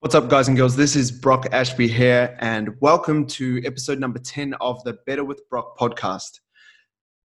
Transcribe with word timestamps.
What's 0.00 0.14
up, 0.14 0.28
guys 0.28 0.46
and 0.46 0.58
girls? 0.58 0.76
This 0.76 0.94
is 0.94 1.10
Brock 1.10 1.46
Ashby 1.52 1.88
here, 1.88 2.36
and 2.40 2.78
welcome 2.82 3.26
to 3.28 3.62
episode 3.64 3.98
number 3.98 4.18
10 4.18 4.52
of 4.60 4.84
the 4.84 4.98
Better 5.06 5.24
with 5.24 5.48
Brock 5.48 5.78
podcast. 5.78 6.40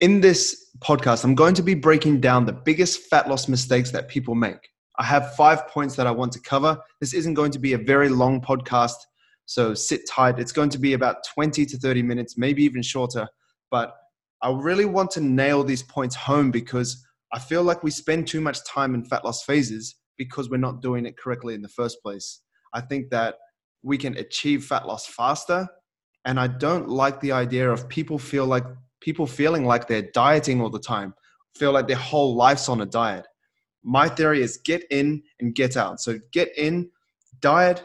In 0.02 0.20
this 0.20 0.70
podcast, 0.80 1.24
I'm 1.24 1.34
going 1.34 1.54
to 1.54 1.64
be 1.64 1.76
breaking 1.76 2.20
down 2.20 2.46
the 2.46 2.52
biggest 2.52 3.04
fat 3.04 3.30
loss 3.30 3.48
mistakes 3.48 3.90
that 3.92 4.10
people 4.10 4.36
make. 4.36 4.68
I 5.00 5.06
have 5.06 5.34
five 5.36 5.70
points 5.70 5.96
that 5.96 6.08
I 6.08 6.12
want 6.12 6.34
to 6.34 6.42
cover. 6.42 6.78
This 7.00 7.14
isn't 7.14 7.36
going 7.36 7.52
to 7.52 7.58
be 7.58 7.72
a 7.72 7.78
very 7.78 8.10
long 8.10 8.42
podcast, 8.42 8.98
so 9.46 9.74
sit 9.74 10.02
tight. 10.06 10.38
It's 10.38 10.52
going 10.52 10.70
to 10.72 10.78
be 10.78 10.92
about 10.92 11.24
20 11.34 11.66
to 11.66 11.78
30 11.78 12.04
minutes, 12.04 12.38
maybe 12.38 12.66
even 12.66 12.82
shorter, 12.82 13.30
but 13.72 13.96
I 14.42 14.52
really 14.52 14.86
want 14.86 15.12
to 15.12 15.22
nail 15.22 15.64
these 15.64 15.84
points 15.84 16.18
home 16.18 16.52
because 16.52 17.02
I 17.32 17.40
feel 17.40 17.64
like 17.64 17.82
we 17.82 17.92
spend 17.92 18.28
too 18.28 18.42
much 18.42 18.62
time 18.66 18.94
in 18.94 19.06
fat 19.06 19.24
loss 19.24 19.42
phases 19.46 19.96
because 20.18 20.50
we're 20.50 20.58
not 20.58 20.82
doing 20.82 21.06
it 21.06 21.18
correctly 21.18 21.54
in 21.54 21.62
the 21.62 21.70
first 21.70 22.04
place. 22.04 22.42
I 22.78 22.82
think 22.82 23.10
that 23.10 23.36
we 23.82 23.98
can 23.98 24.16
achieve 24.18 24.66
fat 24.66 24.86
loss 24.86 25.08
faster. 25.08 25.68
And 26.26 26.40
I 26.40 26.48
don't 26.48 26.88
like 26.90 27.20
the 27.20 27.32
idea 27.32 27.72
of 27.72 27.90
people 27.90 28.20
feel 28.20 28.46
like 28.46 28.66
people 29.02 29.26
feeling 29.26 29.66
like 29.66 29.88
they're 29.88 30.10
dieting 30.14 30.62
all 30.62 30.70
the 30.70 30.80
time, 30.80 31.14
feel 31.56 31.72
like 31.72 31.88
their 31.88 31.98
whole 31.98 32.36
life's 32.36 32.70
on 32.70 32.82
a 32.82 32.86
diet. 32.86 33.26
My 33.84 34.08
theory 34.10 34.42
is 34.42 34.58
get 34.58 34.84
in 34.92 35.24
and 35.40 35.56
get 35.56 35.78
out. 35.78 36.02
So 36.02 36.20
get 36.34 36.56
in, 36.58 36.92
diet, 37.40 37.84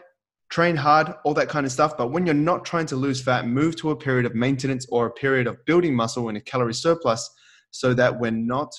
train 0.50 0.76
hard, 0.76 1.14
all 1.24 1.34
that 1.34 1.48
kind 1.48 1.64
of 1.64 1.72
stuff. 1.72 1.96
But 1.96 2.10
when 2.10 2.26
you're 2.26 2.34
not 2.34 2.64
trying 2.64 2.86
to 2.86 2.96
lose 2.96 3.22
fat, 3.22 3.46
move 3.46 3.76
to 3.76 3.90
a 3.90 3.96
period 3.96 4.26
of 4.26 4.34
maintenance 4.34 4.86
or 4.90 5.06
a 5.06 5.10
period 5.10 5.46
of 5.46 5.64
building 5.64 5.94
muscle 5.94 6.28
in 6.28 6.36
a 6.36 6.40
calorie 6.40 6.74
surplus 6.74 7.30
so 7.70 7.94
that 7.94 8.18
we're 8.20 8.30
not 8.30 8.74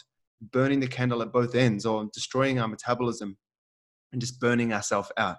burning 0.51 0.79
the 0.79 0.87
candle 0.87 1.21
at 1.21 1.31
both 1.31 1.55
ends 1.55 1.85
or 1.85 2.09
destroying 2.13 2.59
our 2.59 2.67
metabolism 2.67 3.37
and 4.11 4.21
just 4.21 4.39
burning 4.39 4.73
ourselves 4.73 5.11
out. 5.17 5.37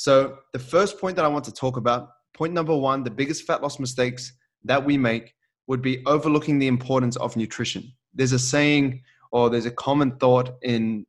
So, 0.00 0.38
the 0.54 0.58
first 0.58 0.98
point 0.98 1.16
that 1.16 1.26
I 1.26 1.28
want 1.28 1.44
to 1.44 1.52
talk 1.52 1.76
about, 1.76 2.08
point 2.32 2.54
number 2.54 2.74
one, 2.74 3.04
the 3.04 3.10
biggest 3.10 3.44
fat 3.46 3.60
loss 3.60 3.78
mistakes 3.78 4.32
that 4.64 4.82
we 4.82 4.96
make 4.96 5.34
would 5.66 5.82
be 5.82 6.02
overlooking 6.06 6.58
the 6.58 6.68
importance 6.68 7.16
of 7.16 7.36
nutrition. 7.36 7.92
There's 8.14 8.32
a 8.32 8.38
saying 8.38 9.02
or 9.30 9.50
there's 9.50 9.66
a 9.66 9.70
common 9.70 10.16
thought 10.16 10.56
in 10.62 11.04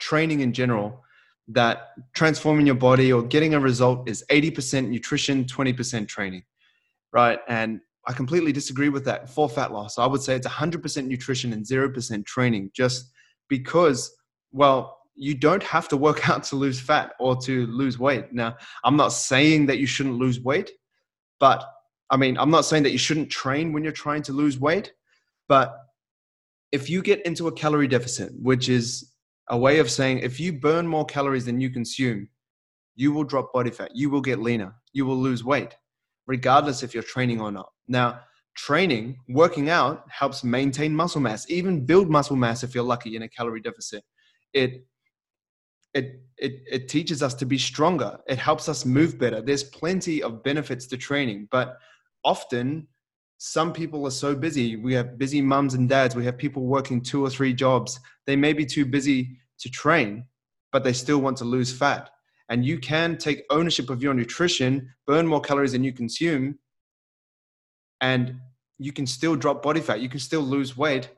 training 0.00 0.40
in 0.40 0.52
general 0.52 1.04
that 1.46 1.90
transforming 2.14 2.66
your 2.66 2.74
body 2.74 3.12
or 3.12 3.22
getting 3.22 3.54
a 3.54 3.60
result 3.60 4.08
is 4.08 4.24
80% 4.28 4.88
nutrition, 4.88 5.44
20% 5.44 6.08
training, 6.08 6.42
right? 7.12 7.38
And 7.46 7.80
I 8.08 8.12
completely 8.12 8.50
disagree 8.50 8.88
with 8.88 9.04
that 9.04 9.30
for 9.30 9.48
fat 9.48 9.70
loss. 9.70 9.98
I 9.98 10.06
would 10.06 10.20
say 10.20 10.34
it's 10.34 10.48
100% 10.48 11.06
nutrition 11.06 11.52
and 11.52 11.64
0% 11.64 12.26
training 12.26 12.72
just 12.74 13.08
because, 13.48 14.12
well, 14.50 14.95
you 15.16 15.34
don't 15.34 15.62
have 15.62 15.88
to 15.88 15.96
work 15.96 16.28
out 16.28 16.44
to 16.44 16.56
lose 16.56 16.80
fat 16.80 17.12
or 17.18 17.36
to 17.42 17.66
lose 17.66 17.98
weight. 17.98 18.32
Now, 18.32 18.56
I'm 18.84 18.96
not 18.96 19.08
saying 19.08 19.66
that 19.66 19.78
you 19.78 19.86
shouldn't 19.86 20.16
lose 20.16 20.40
weight, 20.40 20.70
but 21.40 21.64
I 22.10 22.16
mean, 22.16 22.38
I'm 22.38 22.50
not 22.50 22.64
saying 22.64 22.84
that 22.84 22.92
you 22.92 22.98
shouldn't 22.98 23.30
train 23.30 23.72
when 23.72 23.82
you're 23.82 23.92
trying 23.92 24.22
to 24.22 24.32
lose 24.32 24.60
weight, 24.60 24.92
but 25.48 25.76
if 26.72 26.88
you 26.88 27.02
get 27.02 27.24
into 27.26 27.48
a 27.48 27.52
calorie 27.52 27.88
deficit, 27.88 28.32
which 28.40 28.68
is 28.68 29.12
a 29.48 29.58
way 29.58 29.78
of 29.78 29.90
saying 29.90 30.18
if 30.18 30.38
you 30.38 30.52
burn 30.52 30.86
more 30.86 31.04
calories 31.04 31.46
than 31.46 31.60
you 31.60 31.70
consume, 31.70 32.28
you 32.94 33.12
will 33.12 33.24
drop 33.24 33.52
body 33.52 33.70
fat, 33.70 33.90
you 33.94 34.10
will 34.10 34.20
get 34.20 34.40
leaner, 34.40 34.74
you 34.92 35.04
will 35.04 35.16
lose 35.16 35.44
weight, 35.44 35.76
regardless 36.26 36.82
if 36.82 36.94
you're 36.94 37.02
training 37.02 37.40
or 37.40 37.52
not. 37.52 37.70
Now, 37.88 38.20
training, 38.56 39.18
working 39.28 39.68
out 39.68 40.04
helps 40.08 40.42
maintain 40.42 40.94
muscle 40.94 41.20
mass, 41.20 41.48
even 41.50 41.84
build 41.84 42.08
muscle 42.08 42.36
mass 42.36 42.62
if 42.62 42.74
you're 42.74 42.84
lucky 42.84 43.16
in 43.16 43.22
a 43.22 43.28
calorie 43.28 43.60
deficit. 43.60 44.02
It 44.52 44.86
it, 45.96 46.20
it, 46.36 46.62
it 46.70 46.88
teaches 46.88 47.22
us 47.22 47.32
to 47.34 47.46
be 47.46 47.56
stronger. 47.56 48.18
It 48.28 48.38
helps 48.38 48.68
us 48.68 48.84
move 48.84 49.18
better. 49.18 49.40
There's 49.40 49.64
plenty 49.64 50.22
of 50.22 50.42
benefits 50.42 50.86
to 50.88 50.96
training, 50.98 51.48
but 51.50 51.78
often 52.22 52.86
some 53.38 53.72
people 53.72 54.06
are 54.06 54.10
so 54.10 54.34
busy. 54.34 54.76
We 54.76 54.92
have 54.92 55.16
busy 55.16 55.40
mums 55.40 55.72
and 55.72 55.88
dads. 55.88 56.14
We 56.14 56.26
have 56.26 56.36
people 56.36 56.66
working 56.66 57.00
two 57.00 57.24
or 57.24 57.30
three 57.30 57.54
jobs. 57.54 57.98
They 58.26 58.36
may 58.36 58.52
be 58.52 58.66
too 58.66 58.84
busy 58.84 59.38
to 59.58 59.70
train, 59.70 60.26
but 60.70 60.84
they 60.84 60.92
still 60.92 61.18
want 61.18 61.38
to 61.38 61.44
lose 61.44 61.72
fat. 61.72 62.10
And 62.50 62.64
you 62.64 62.78
can 62.78 63.16
take 63.16 63.44
ownership 63.50 63.88
of 63.88 64.02
your 64.02 64.12
nutrition, 64.12 64.90
burn 65.06 65.26
more 65.26 65.40
calories 65.40 65.72
than 65.72 65.82
you 65.82 65.92
consume, 65.92 66.58
and 68.02 68.36
you 68.78 68.92
can 68.92 69.06
still 69.06 69.34
drop 69.34 69.62
body 69.62 69.80
fat. 69.80 70.00
You 70.00 70.10
can 70.10 70.20
still 70.20 70.42
lose 70.42 70.76
weight 70.76 71.08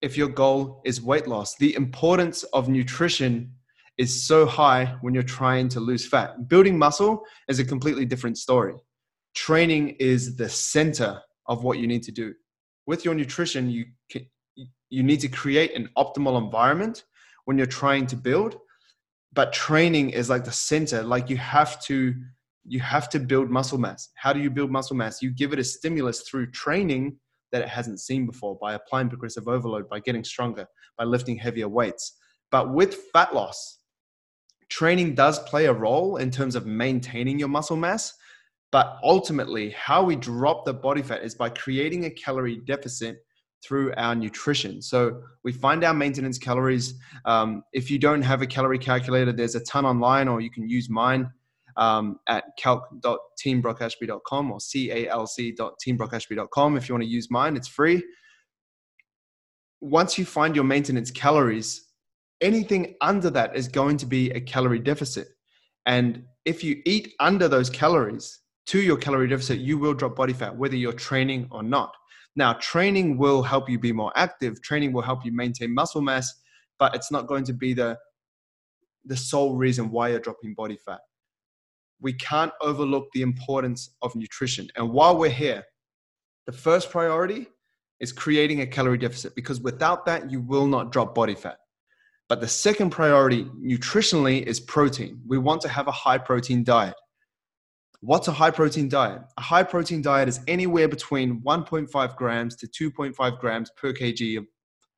if 0.00 0.16
your 0.16 0.28
goal 0.28 0.82
is 0.84 1.02
weight 1.02 1.26
loss. 1.26 1.56
The 1.56 1.74
importance 1.74 2.44
of 2.44 2.68
nutrition 2.68 3.50
is 3.98 4.26
so 4.26 4.46
high 4.46 4.96
when 5.00 5.14
you're 5.14 5.22
trying 5.22 5.68
to 5.68 5.80
lose 5.80 6.06
fat. 6.06 6.48
Building 6.48 6.78
muscle 6.78 7.22
is 7.48 7.58
a 7.58 7.64
completely 7.64 8.04
different 8.04 8.38
story. 8.38 8.74
Training 9.34 9.90
is 10.00 10.36
the 10.36 10.48
center 10.48 11.20
of 11.46 11.64
what 11.64 11.78
you 11.78 11.86
need 11.86 12.02
to 12.04 12.12
do. 12.12 12.34
With 12.86 13.04
your 13.04 13.14
nutrition, 13.14 13.70
you 13.70 13.86
can, 14.10 14.26
you 14.90 15.02
need 15.02 15.20
to 15.20 15.28
create 15.28 15.74
an 15.74 15.88
optimal 15.96 16.42
environment 16.42 17.04
when 17.44 17.56
you're 17.56 17.66
trying 17.66 18.06
to 18.08 18.16
build, 18.16 18.58
but 19.32 19.52
training 19.52 20.10
is 20.10 20.30
like 20.30 20.44
the 20.44 20.52
center. 20.52 21.02
Like 21.02 21.30
you 21.30 21.36
have 21.36 21.80
to 21.84 22.14
you 22.66 22.80
have 22.80 23.10
to 23.10 23.20
build 23.20 23.50
muscle 23.50 23.76
mass. 23.76 24.08
How 24.14 24.32
do 24.32 24.40
you 24.40 24.48
build 24.50 24.70
muscle 24.70 24.96
mass? 24.96 25.20
You 25.20 25.30
give 25.30 25.52
it 25.52 25.58
a 25.58 25.64
stimulus 25.64 26.22
through 26.22 26.50
training 26.50 27.18
that 27.52 27.60
it 27.60 27.68
hasn't 27.68 28.00
seen 28.00 28.24
before 28.24 28.56
by 28.58 28.72
applying 28.72 29.10
progressive 29.10 29.48
overload, 29.48 29.88
by 29.88 30.00
getting 30.00 30.24
stronger, 30.24 30.66
by 30.96 31.04
lifting 31.04 31.36
heavier 31.36 31.68
weights. 31.68 32.16
But 32.50 32.72
with 32.72 32.94
fat 33.12 33.34
loss, 33.34 33.80
training 34.68 35.14
does 35.14 35.38
play 35.40 35.66
a 35.66 35.72
role 35.72 36.16
in 36.16 36.30
terms 36.30 36.54
of 36.54 36.66
maintaining 36.66 37.38
your 37.38 37.48
muscle 37.48 37.76
mass. 37.76 38.14
But 38.72 38.98
ultimately, 39.04 39.70
how 39.70 40.02
we 40.02 40.16
drop 40.16 40.64
the 40.64 40.74
body 40.74 41.02
fat 41.02 41.22
is 41.22 41.34
by 41.34 41.48
creating 41.48 42.06
a 42.06 42.10
calorie 42.10 42.60
deficit 42.66 43.24
through 43.64 43.92
our 43.96 44.14
nutrition. 44.14 44.82
So 44.82 45.22
we 45.42 45.52
find 45.52 45.82
our 45.84 45.94
maintenance 45.94 46.36
calories. 46.38 46.94
Um, 47.24 47.64
if 47.72 47.90
you 47.90 47.98
don't 47.98 48.20
have 48.22 48.42
a 48.42 48.46
calorie 48.46 48.78
calculator, 48.78 49.32
there's 49.32 49.54
a 49.54 49.60
ton 49.60 49.86
online, 49.86 50.28
or 50.28 50.40
you 50.40 50.50
can 50.50 50.68
use 50.68 50.90
mine 50.90 51.30
um, 51.76 52.18
at 52.28 52.44
calc.teambrockashby.com 52.58 54.50
or 54.50 54.58
calc.teambrockashby.com 54.58 56.76
if 56.76 56.88
you 56.88 56.94
want 56.94 57.04
to 57.04 57.08
use 57.08 57.30
mine. 57.30 57.56
It's 57.56 57.68
free. 57.68 58.02
Once 59.80 60.18
you 60.18 60.24
find 60.24 60.54
your 60.54 60.64
maintenance 60.64 61.10
calories, 61.10 61.88
anything 62.40 62.94
under 63.00 63.30
that 63.30 63.56
is 63.56 63.68
going 63.68 63.96
to 63.98 64.06
be 64.06 64.30
a 64.30 64.40
calorie 64.40 64.78
deficit. 64.78 65.28
And 65.86 66.24
if 66.44 66.64
you 66.64 66.80
eat 66.84 67.14
under 67.20 67.48
those 67.48 67.70
calories 67.70 68.40
to 68.66 68.80
your 68.80 68.96
calorie 68.96 69.28
deficit, 69.28 69.58
you 69.58 69.78
will 69.78 69.94
drop 69.94 70.16
body 70.16 70.32
fat, 70.32 70.56
whether 70.56 70.76
you're 70.76 70.92
training 70.92 71.48
or 71.50 71.62
not. 71.62 71.94
Now, 72.36 72.54
training 72.54 73.18
will 73.18 73.42
help 73.42 73.68
you 73.68 73.78
be 73.78 73.92
more 73.92 74.12
active, 74.16 74.60
training 74.62 74.92
will 74.92 75.02
help 75.02 75.24
you 75.24 75.32
maintain 75.32 75.72
muscle 75.72 76.00
mass, 76.00 76.32
but 76.78 76.94
it's 76.94 77.12
not 77.12 77.26
going 77.26 77.44
to 77.44 77.52
be 77.52 77.74
the, 77.74 77.96
the 79.04 79.16
sole 79.16 79.56
reason 79.56 79.90
why 79.90 80.08
you're 80.08 80.20
dropping 80.20 80.54
body 80.54 80.76
fat. 80.84 81.00
We 82.00 82.14
can't 82.14 82.52
overlook 82.60 83.08
the 83.14 83.22
importance 83.22 83.94
of 84.02 84.14
nutrition. 84.16 84.68
And 84.76 84.90
while 84.90 85.16
we're 85.16 85.30
here, 85.30 85.62
the 86.46 86.52
first 86.52 86.90
priority 86.90 87.46
is 88.00 88.12
creating 88.12 88.60
a 88.60 88.66
calorie 88.66 88.98
deficit 88.98 89.34
because 89.34 89.60
without 89.60 90.04
that, 90.06 90.30
you 90.30 90.40
will 90.40 90.66
not 90.66 90.90
drop 90.90 91.14
body 91.14 91.34
fat. 91.34 91.58
But 92.28 92.40
the 92.40 92.48
second 92.48 92.90
priority 92.90 93.44
nutritionally 93.44 94.42
is 94.42 94.58
protein. 94.60 95.20
We 95.26 95.38
want 95.38 95.60
to 95.62 95.68
have 95.68 95.88
a 95.88 95.92
high 95.92 96.18
protein 96.18 96.64
diet. 96.64 96.94
What's 98.00 98.28
a 98.28 98.32
high 98.32 98.50
protein 98.50 98.88
diet? 98.88 99.22
A 99.38 99.40
high 99.42 99.62
protein 99.62 100.02
diet 100.02 100.28
is 100.28 100.40
anywhere 100.46 100.88
between 100.88 101.40
1.5 101.42 102.16
grams 102.16 102.56
to 102.56 102.66
2.5 102.66 103.38
grams 103.38 103.70
per 103.76 103.92
kg 103.92 104.38
of, 104.38 104.46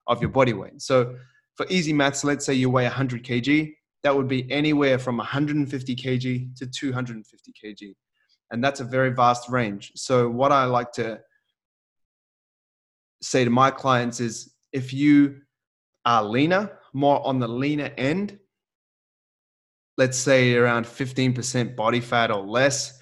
of 0.06 0.20
your 0.20 0.30
body 0.30 0.52
weight. 0.52 0.82
So 0.82 1.16
for 1.56 1.66
easy 1.68 1.92
maths, 1.92 2.24
let's 2.24 2.44
say 2.44 2.54
you 2.54 2.70
weigh 2.70 2.84
100 2.84 3.24
kg, 3.24 3.74
that 4.02 4.14
would 4.14 4.28
be 4.28 4.50
anywhere 4.52 4.98
from 4.98 5.16
150 5.16 5.96
kg 5.96 6.56
to 6.56 6.66
250 6.66 7.52
kg. 7.52 7.94
And 8.52 8.62
that's 8.62 8.80
a 8.80 8.84
very 8.84 9.10
vast 9.10 9.48
range. 9.48 9.92
So 9.96 10.28
what 10.28 10.52
I 10.52 10.64
like 10.64 10.92
to 10.92 11.20
say 13.20 13.44
to 13.44 13.50
my 13.50 13.70
clients 13.70 14.20
is 14.20 14.54
if 14.72 14.92
you 14.92 15.40
are 16.04 16.22
leaner, 16.22 16.78
more 16.96 17.24
on 17.26 17.38
the 17.38 17.46
leaner 17.46 17.92
end, 17.98 18.38
let's 19.98 20.16
say 20.16 20.54
around 20.54 20.86
15% 20.86 21.76
body 21.76 22.00
fat 22.00 22.30
or 22.30 22.40
less, 22.42 22.98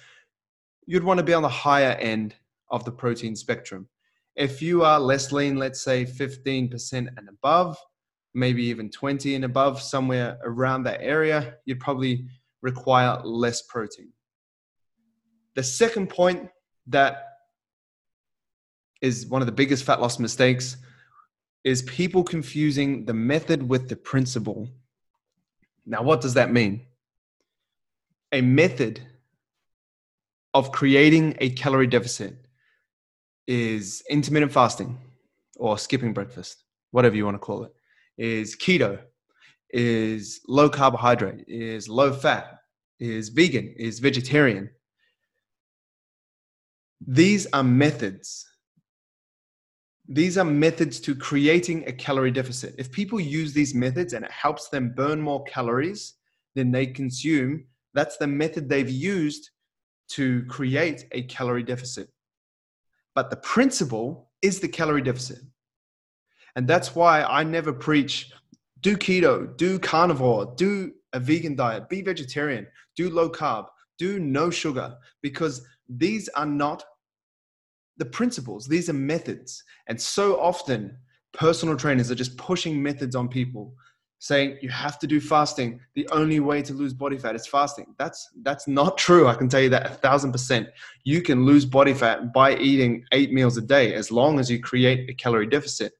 you'd 0.85 1.03
want 1.03 1.17
to 1.17 1.23
be 1.23 1.33
on 1.33 1.41
the 1.41 1.47
higher 1.47 1.93
end 1.93 2.35
of 2.69 2.83
the 2.83 2.91
protein 2.91 3.37
spectrum. 3.37 3.87
If 4.35 4.61
you 4.61 4.83
are 4.83 4.99
less 4.99 5.31
lean, 5.31 5.55
let's 5.55 5.81
say 5.81 6.03
15% 6.03 6.93
and 6.93 7.29
above, 7.29 7.77
maybe 8.33 8.65
even 8.65 8.89
20 8.89 9.33
and 9.33 9.45
above, 9.45 9.81
somewhere 9.81 10.39
around 10.43 10.83
that 10.83 10.99
area, 10.99 11.55
you'd 11.63 11.79
probably 11.79 12.27
require 12.61 13.21
less 13.23 13.61
protein. 13.61 14.09
The 15.55 15.63
second 15.63 16.09
point 16.09 16.49
that 16.87 17.23
is 19.01 19.25
one 19.27 19.41
of 19.41 19.45
the 19.45 19.53
biggest 19.53 19.85
fat 19.85 20.01
loss 20.01 20.19
mistakes 20.19 20.75
is 21.65 21.81
people 21.81 22.23
confusing 22.23 23.03
the 23.03 23.13
method 23.13 23.67
with 23.67 23.89
the 23.89 23.97
principle. 23.97 24.69
Now, 25.85 26.01
what 26.03 26.21
does 26.21 26.35
that 26.35 26.53
mean? 26.53 26.85
a 28.35 28.41
method 28.41 29.01
of 30.53 30.71
creating 30.71 31.35
a 31.39 31.49
calorie 31.51 31.87
deficit 31.87 32.35
is 33.47 34.03
intermittent 34.09 34.51
fasting 34.51 34.97
or 35.57 35.77
skipping 35.77 36.13
breakfast, 36.13 36.63
whatever 36.91 37.15
you 37.15 37.23
want 37.23 37.35
to 37.35 37.39
call 37.39 37.63
it, 37.63 37.73
is 38.17 38.55
keto, 38.57 38.99
is 39.69 40.41
low 40.49 40.69
carbohydrate, 40.69 41.45
is 41.47 41.87
low 41.87 42.11
fat, 42.11 42.59
is 42.99 43.29
vegan, 43.29 43.73
is 43.77 43.99
vegetarian. 43.99 44.69
These 47.05 47.47
are 47.53 47.63
methods. 47.63 48.45
These 50.07 50.37
are 50.37 50.45
methods 50.45 50.99
to 51.01 51.15
creating 51.15 51.87
a 51.87 51.91
calorie 51.91 52.31
deficit. 52.31 52.75
If 52.77 52.91
people 52.91 53.19
use 53.19 53.53
these 53.53 53.73
methods 53.73 54.13
and 54.13 54.23
it 54.23 54.31
helps 54.31 54.69
them 54.69 54.93
burn 54.95 55.19
more 55.19 55.43
calories 55.45 56.13
than 56.53 56.71
they 56.71 56.85
consume, 56.85 57.65
that's 57.93 58.17
the 58.17 58.27
method 58.27 58.69
they've 58.69 58.89
used 58.89 59.49
to 60.09 60.45
create 60.45 61.07
a 61.11 61.23
calorie 61.23 61.63
deficit. 61.63 62.09
But 63.15 63.29
the 63.29 63.37
principle 63.37 64.29
is 64.41 64.59
the 64.59 64.67
calorie 64.67 65.01
deficit. 65.01 65.39
And 66.55 66.67
that's 66.67 66.95
why 66.95 67.23
I 67.23 67.43
never 67.43 67.73
preach 67.73 68.31
do 68.81 68.95
keto, 68.95 69.57
do 69.57 69.79
carnivore, 69.79 70.53
do 70.55 70.91
a 71.13 71.19
vegan 71.19 71.55
diet, 71.55 71.89
be 71.89 72.03
vegetarian, 72.03 72.67
do 72.95 73.09
low 73.09 73.29
carb, 73.29 73.65
do 73.97 74.19
no 74.19 74.51
sugar, 74.51 74.95
because 75.23 75.65
these 75.89 76.29
are 76.29 76.45
not 76.45 76.83
the 77.97 78.05
principles, 78.05 78.67
these 78.67 78.89
are 78.89 78.93
methods. 78.93 79.63
And 79.87 79.99
so 79.99 80.39
often, 80.39 80.97
personal 81.33 81.75
trainers 81.77 82.11
are 82.11 82.15
just 82.15 82.37
pushing 82.37 82.81
methods 82.81 83.15
on 83.15 83.27
people 83.27 83.73
saying 84.19 84.57
you 84.61 84.69
have 84.69 84.97
to 84.99 85.07
do 85.07 85.19
fasting. 85.19 85.79
The 85.93 86.07
only 86.11 86.39
way 86.39 86.61
to 86.63 86.73
lose 86.73 86.93
body 86.93 87.17
fat 87.17 87.35
is 87.35 87.45
fasting. 87.45 87.93
That's 87.97 88.29
that's 88.43 88.67
not 88.67 88.97
true. 89.07 89.27
I 89.27 89.35
can 89.35 89.49
tell 89.49 89.61
you 89.61 89.69
that 89.69 89.85
a 89.85 89.93
thousand 89.93 90.31
percent. 90.31 90.69
You 91.03 91.21
can 91.21 91.45
lose 91.45 91.65
body 91.65 91.93
fat 91.93 92.33
by 92.33 92.55
eating 92.57 93.05
eight 93.11 93.31
meals 93.31 93.57
a 93.57 93.61
day 93.61 93.93
as 93.93 94.11
long 94.11 94.39
as 94.39 94.49
you 94.49 94.59
create 94.59 95.09
a 95.09 95.13
calorie 95.13 95.47
deficit. 95.47 95.93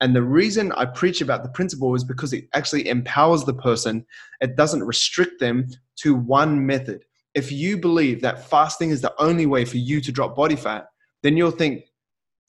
And 0.00 0.16
the 0.16 0.22
reason 0.22 0.72
I 0.72 0.86
preach 0.86 1.20
about 1.20 1.44
the 1.44 1.48
principle 1.50 1.94
is 1.94 2.02
because 2.02 2.32
it 2.32 2.48
actually 2.54 2.88
empowers 2.88 3.44
the 3.44 3.54
person. 3.54 4.04
It 4.40 4.56
doesn't 4.56 4.82
restrict 4.82 5.38
them 5.38 5.68
to 5.98 6.14
one 6.16 6.66
method. 6.66 7.04
If 7.34 7.52
you 7.52 7.78
believe 7.78 8.20
that 8.20 8.50
fasting 8.50 8.90
is 8.90 9.00
the 9.00 9.14
only 9.22 9.46
way 9.46 9.64
for 9.64 9.76
you 9.76 10.00
to 10.00 10.10
drop 10.10 10.34
body 10.34 10.56
fat, 10.56 10.86
then 11.22 11.36
you'll 11.36 11.50
think 11.50 11.84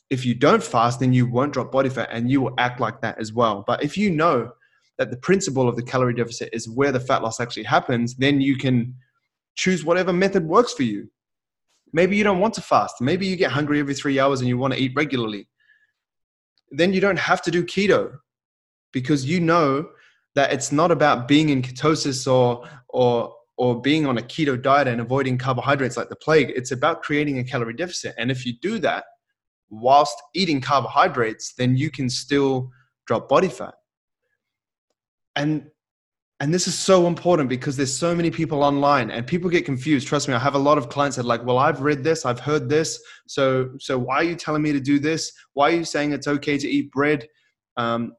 if 0.10 0.26
you 0.26 0.36
don't 0.36 0.64
fast, 0.64 1.00
then 1.00 1.14
you 1.14 1.26
won't 1.26 1.54
drop 1.54 1.72
body 1.72 1.90
fat 1.90 2.10
and 2.12 2.30
you 2.30 2.42
will 2.42 2.54
act 2.58 2.80
like 2.80 3.02
that 3.02 3.18
as 3.20 3.34
well. 3.34 3.64
But 3.66 3.84
if 3.84 3.98
you 3.98 4.12
know 4.12 4.52
that 4.98 5.10
the 5.10 5.18
principle 5.18 5.68
of 5.68 5.76
the 5.76 5.84
calorie 5.84 6.14
deficit 6.14 6.50
is 6.54 6.70
where 6.70 6.92
the 6.92 7.00
fat 7.00 7.24
loss 7.24 7.40
actually 7.40 7.64
happens, 7.64 8.16
then 8.16 8.42
you 8.42 8.58
can 8.58 8.96
choose 9.56 9.84
whatever 9.84 10.14
method 10.14 10.46
works 10.46 10.74
for 10.74 10.84
you. 10.84 11.10
Maybe 11.94 12.16
you 12.16 12.24
don't 12.24 12.40
want 12.40 12.54
to 12.56 12.62
fast. 12.62 13.02
Maybe 13.02 13.26
you 13.26 13.36
get 13.36 13.52
hungry 13.52 13.80
every 13.80 13.94
three 13.94 14.20
hours 14.20 14.40
and 14.40 14.48
you 14.48 14.58
want 14.58 14.74
to 14.74 14.80
eat 14.80 14.94
regularly 14.96 15.48
then 16.74 16.92
you 16.92 17.00
don't 17.00 17.20
have 17.20 17.42
to 17.44 17.52
do 17.52 17.64
keto 17.64 18.18
because 18.92 19.26
you 19.26 19.40
know 19.40 19.88
that 20.36 20.52
it's 20.52 20.72
not 20.72 20.92
about 20.92 21.28
being 21.28 21.50
in 21.50 21.62
ketosis 21.62 22.30
or 22.30 22.68
or 22.90 23.34
or 23.58 23.80
being 23.82 24.06
on 24.06 24.18
a 24.18 24.22
keto 24.22 24.60
diet 24.60 24.88
and 24.88 25.00
avoiding 25.00 25.38
carbohydrates 25.38 25.98
like 25.98 26.10
the 26.10 26.16
plague 26.16 26.52
it's 26.56 26.72
about 26.72 27.04
creating 27.04 27.40
a 27.40 27.44
calorie 27.44 27.74
deficit. 27.74 28.16
And 28.18 28.32
if 28.32 28.46
you 28.46 28.54
do 28.62 28.80
that 28.80 29.06
whilst 29.70 30.16
eating 30.34 30.62
carbohydrates 30.62 31.54
then 31.56 31.78
you 31.78 31.92
can 31.92 32.10
still 32.10 32.70
drop 33.06 33.30
body 33.30 33.50
fat. 33.50 33.74
And 35.36 35.68
and 36.40 36.54
this 36.54 36.68
is 36.68 36.78
so 36.78 37.08
important 37.08 37.48
because 37.48 37.78
there's 37.78 37.96
so 37.96 38.14
many 38.14 38.30
people 38.30 38.64
online 38.64 39.12
and 39.12 39.26
people 39.26 39.50
get 39.50 39.66
confused. 39.66 40.08
Trust 40.08 40.28
me 40.28 40.34
i 40.34 40.40
have 40.40 40.56
a 40.56 40.60
lot 40.60 40.78
of 40.78 40.90
clients 40.90 41.18
that 41.18 41.26
like 41.26 41.46
well 41.46 41.58
i've 41.58 41.82
read 41.82 42.04
this 42.04 42.26
i've 42.26 42.40
heard 42.40 42.70
this. 42.70 43.02
So 43.28 43.70
so 43.80 43.98
why 43.98 44.16
are 44.18 44.24
you 44.24 44.36
telling 44.36 44.64
me 44.64 44.74
to 44.74 44.80
do 44.80 45.00
this? 45.00 45.32
Why 45.54 45.70
are 45.70 45.76
you 45.76 45.86
saying 45.86 46.12
it's 46.12 46.28
okay 46.28 46.58
to 46.58 46.68
eat 46.68 46.92
bread 46.92 47.28
um, 47.78 48.14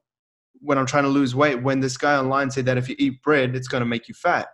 when 0.59 0.77
i'm 0.77 0.85
trying 0.85 1.03
to 1.03 1.09
lose 1.09 1.35
weight? 1.35 1.61
When 1.61 1.81
this 1.81 1.97
guy 1.97 2.15
online 2.15 2.51
said 2.51 2.65
that 2.67 2.77
if 2.77 2.87
you 2.87 2.95
eat 2.97 3.21
bread 3.21 3.55
it's 3.55 3.67
going 3.67 3.81
to 3.81 3.85
make 3.85 4.07
you 4.07 4.15
fat 4.15 4.47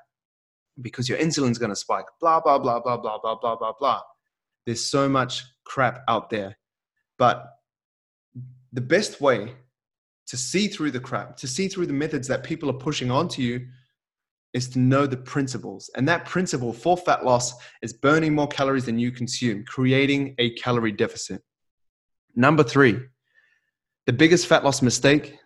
because 0.82 1.10
your 1.10 1.18
insulin's 1.18 1.58
going 1.58 1.70
to 1.70 1.76
spike 1.76 2.06
blah 2.20 2.40
blah 2.40 2.58
blah 2.58 2.80
blah 2.80 2.98
blah 2.98 3.18
blah 3.20 3.36
blah 3.36 3.56
blah 3.56 3.74
blah 3.80 4.02
there's 4.66 4.86
so 4.86 5.10
much 5.10 5.44
crap 5.66 6.04
out 6.08 6.30
there 6.30 6.58
but 7.18 7.46
the 8.74 8.82
best 8.82 9.22
way 9.22 9.54
to 10.28 10.38
see 10.38 10.68
through 10.68 10.92
the 10.92 11.00
crap, 11.00 11.36
to 11.38 11.48
see 11.48 11.68
through 11.68 11.86
the 11.86 11.94
methods 11.94 12.28
that 12.28 12.44
people 12.44 12.70
are 12.70 12.74
pushing 12.88 13.12
onto 13.12 13.42
you, 13.42 13.68
is 14.54 14.70
to 14.70 14.80
know 14.80 15.06
the 15.06 15.18
principles. 15.18 15.90
And 15.96 16.08
that 16.08 16.26
principle 16.26 16.74
for 16.74 16.98
fat 16.98 17.26
loss 17.26 17.54
is 17.82 17.94
burning 17.94 18.34
more 18.34 18.48
calories 18.48 18.86
than 18.86 18.98
you 18.98 19.12
consume, 19.12 19.66
creating 19.66 20.36
a 20.40 20.54
calorie 20.56 20.92
deficit. 20.94 21.42
Number 22.36 22.64
three, 22.64 23.00
the 24.06 24.14
biggest 24.14 24.48
fat 24.48 24.64
loss 24.64 24.82
mistake 24.82 25.38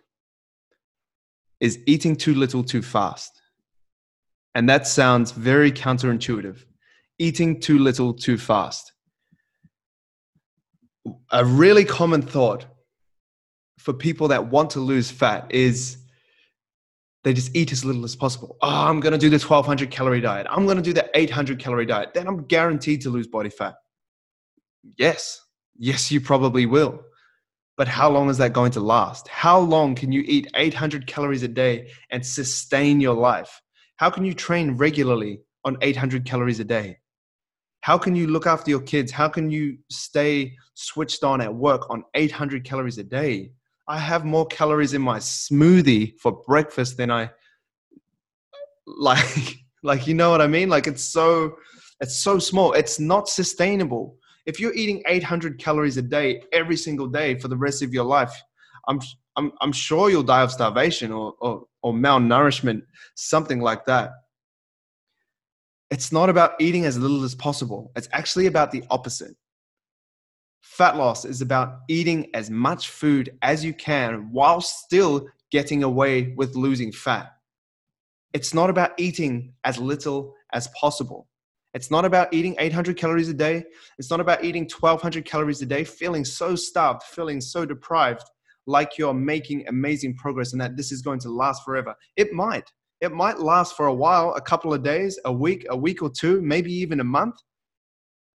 is 1.60 1.78
eating 1.86 2.16
too 2.16 2.34
little 2.34 2.62
too 2.62 2.82
fast. 2.82 3.42
And 4.56 4.70
that 4.70 4.86
sounds 4.86 5.32
very 5.32 5.70
counterintuitive. 5.70 6.64
Eating 7.18 7.60
too 7.60 7.78
little 7.78 8.14
too 8.14 8.38
fast. 8.38 8.90
A 11.30 11.44
really 11.44 11.84
common 11.84 12.22
thought 12.22 12.64
for 13.78 13.92
people 13.92 14.28
that 14.28 14.46
want 14.46 14.70
to 14.70 14.80
lose 14.80 15.10
fat 15.10 15.46
is 15.50 15.98
they 17.22 17.34
just 17.34 17.54
eat 17.54 17.70
as 17.70 17.84
little 17.84 18.02
as 18.02 18.16
possible. 18.16 18.56
Oh, 18.62 18.86
I'm 18.86 19.00
going 19.00 19.12
to 19.12 19.18
do 19.18 19.28
the 19.28 19.36
1200 19.36 19.90
calorie 19.90 20.22
diet. 20.22 20.46
I'm 20.48 20.64
going 20.64 20.78
to 20.78 20.82
do 20.82 20.94
the 20.94 21.10
800 21.12 21.58
calorie 21.58 21.84
diet. 21.84 22.14
Then 22.14 22.26
I'm 22.26 22.46
guaranteed 22.46 23.02
to 23.02 23.10
lose 23.10 23.26
body 23.26 23.50
fat. 23.50 23.74
Yes. 24.96 25.38
Yes, 25.76 26.10
you 26.10 26.18
probably 26.22 26.64
will. 26.64 27.02
But 27.76 27.88
how 27.88 28.08
long 28.08 28.30
is 28.30 28.38
that 28.38 28.54
going 28.54 28.72
to 28.72 28.80
last? 28.80 29.28
How 29.28 29.58
long 29.58 29.94
can 29.94 30.12
you 30.12 30.22
eat 30.24 30.50
800 30.54 31.06
calories 31.06 31.42
a 31.42 31.48
day 31.48 31.90
and 32.08 32.24
sustain 32.24 33.02
your 33.02 33.14
life? 33.14 33.60
How 33.96 34.10
can 34.10 34.24
you 34.24 34.34
train 34.34 34.72
regularly 34.72 35.40
on 35.64 35.78
800 35.80 36.24
calories 36.24 36.60
a 36.60 36.64
day? 36.64 36.98
How 37.80 37.96
can 37.96 38.14
you 38.14 38.26
look 38.26 38.46
after 38.46 38.70
your 38.70 38.80
kids? 38.82 39.10
How 39.10 39.28
can 39.28 39.50
you 39.50 39.78
stay 39.90 40.54
switched 40.74 41.24
on 41.24 41.40
at 41.40 41.54
work 41.54 41.88
on 41.88 42.04
800 42.14 42.64
calories 42.64 42.98
a 42.98 43.04
day? 43.04 43.52
I 43.88 43.98
have 43.98 44.24
more 44.24 44.46
calories 44.46 44.92
in 44.92 45.00
my 45.00 45.18
smoothie 45.18 46.18
for 46.18 46.42
breakfast 46.46 46.96
than 46.96 47.10
I 47.10 47.30
like 48.86 49.56
like 49.82 50.06
you 50.06 50.14
know 50.14 50.30
what 50.30 50.40
I 50.40 50.46
mean? 50.46 50.68
Like 50.68 50.86
it's 50.86 51.04
so 51.04 51.56
it's 52.00 52.16
so 52.16 52.38
small. 52.38 52.72
It's 52.72 53.00
not 53.00 53.28
sustainable. 53.28 54.18
If 54.44 54.60
you're 54.60 54.74
eating 54.74 55.02
800 55.06 55.58
calories 55.58 55.96
a 55.96 56.02
day 56.02 56.42
every 56.52 56.76
single 56.76 57.06
day 57.06 57.38
for 57.38 57.48
the 57.48 57.56
rest 57.56 57.82
of 57.82 57.94
your 57.94 58.04
life, 58.04 58.32
I'm 58.88 59.00
I'm 59.36 59.52
I'm 59.60 59.72
sure 59.72 60.10
you'll 60.10 60.22
die 60.22 60.42
of 60.42 60.52
starvation 60.52 61.12
or 61.12 61.34
or, 61.40 61.64
or 61.82 61.92
malnourishment, 61.92 62.82
something 63.14 63.60
like 63.60 63.84
that. 63.86 64.10
It's 65.90 66.10
not 66.10 66.28
about 66.28 66.52
eating 66.60 66.84
as 66.84 66.98
little 66.98 67.22
as 67.22 67.34
possible. 67.34 67.92
It's 67.94 68.08
actually 68.12 68.46
about 68.46 68.72
the 68.72 68.82
opposite. 68.90 69.36
Fat 70.60 70.96
loss 70.96 71.24
is 71.24 71.40
about 71.40 71.78
eating 71.88 72.28
as 72.34 72.50
much 72.50 72.88
food 72.88 73.38
as 73.40 73.64
you 73.64 73.72
can 73.72 74.32
while 74.32 74.60
still 74.60 75.28
getting 75.52 75.84
away 75.84 76.34
with 76.36 76.56
losing 76.56 76.90
fat. 76.90 77.32
It's 78.32 78.52
not 78.52 78.68
about 78.68 78.90
eating 78.98 79.54
as 79.64 79.78
little 79.78 80.34
as 80.52 80.68
possible. 80.68 81.28
It's 81.72 81.90
not 81.90 82.04
about 82.04 82.32
eating 82.32 82.56
800 82.58 82.96
calories 82.96 83.28
a 83.28 83.34
day. 83.34 83.64
It's 83.98 84.10
not 84.10 84.20
about 84.20 84.42
eating 84.44 84.64
1200 84.64 85.24
calories 85.24 85.62
a 85.62 85.66
day, 85.66 85.84
feeling 85.84 86.24
so 86.24 86.56
starved, 86.56 87.02
feeling 87.02 87.40
so 87.40 87.64
deprived, 87.64 88.24
like 88.66 88.98
you're 88.98 89.14
making 89.14 89.66
amazing 89.68 90.16
progress 90.16 90.52
and 90.52 90.60
that 90.60 90.76
this 90.76 90.92
is 90.92 91.02
going 91.02 91.20
to 91.20 91.30
last 91.30 91.64
forever. 91.64 91.94
It 92.16 92.32
might. 92.32 92.70
It 93.00 93.12
might 93.12 93.38
last 93.38 93.76
for 93.76 93.86
a 93.86 93.94
while, 93.94 94.32
a 94.34 94.40
couple 94.40 94.72
of 94.72 94.82
days, 94.82 95.18
a 95.24 95.32
week, 95.32 95.66
a 95.70 95.76
week 95.76 96.02
or 96.02 96.10
two, 96.10 96.40
maybe 96.42 96.72
even 96.72 97.00
a 97.00 97.04
month. 97.04 97.36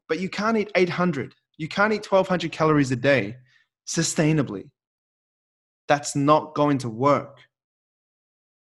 But 0.07 0.19
you 0.19 0.29
can't 0.29 0.57
eat 0.57 0.71
800. 0.75 1.33
You 1.57 1.67
can't 1.67 1.93
eat 1.93 2.05
1200 2.09 2.51
calories 2.51 2.91
a 2.91 2.95
day 2.95 3.35
sustainably. 3.87 4.69
That's 5.87 6.15
not 6.15 6.55
going 6.55 6.77
to 6.79 6.89
work. 6.89 7.39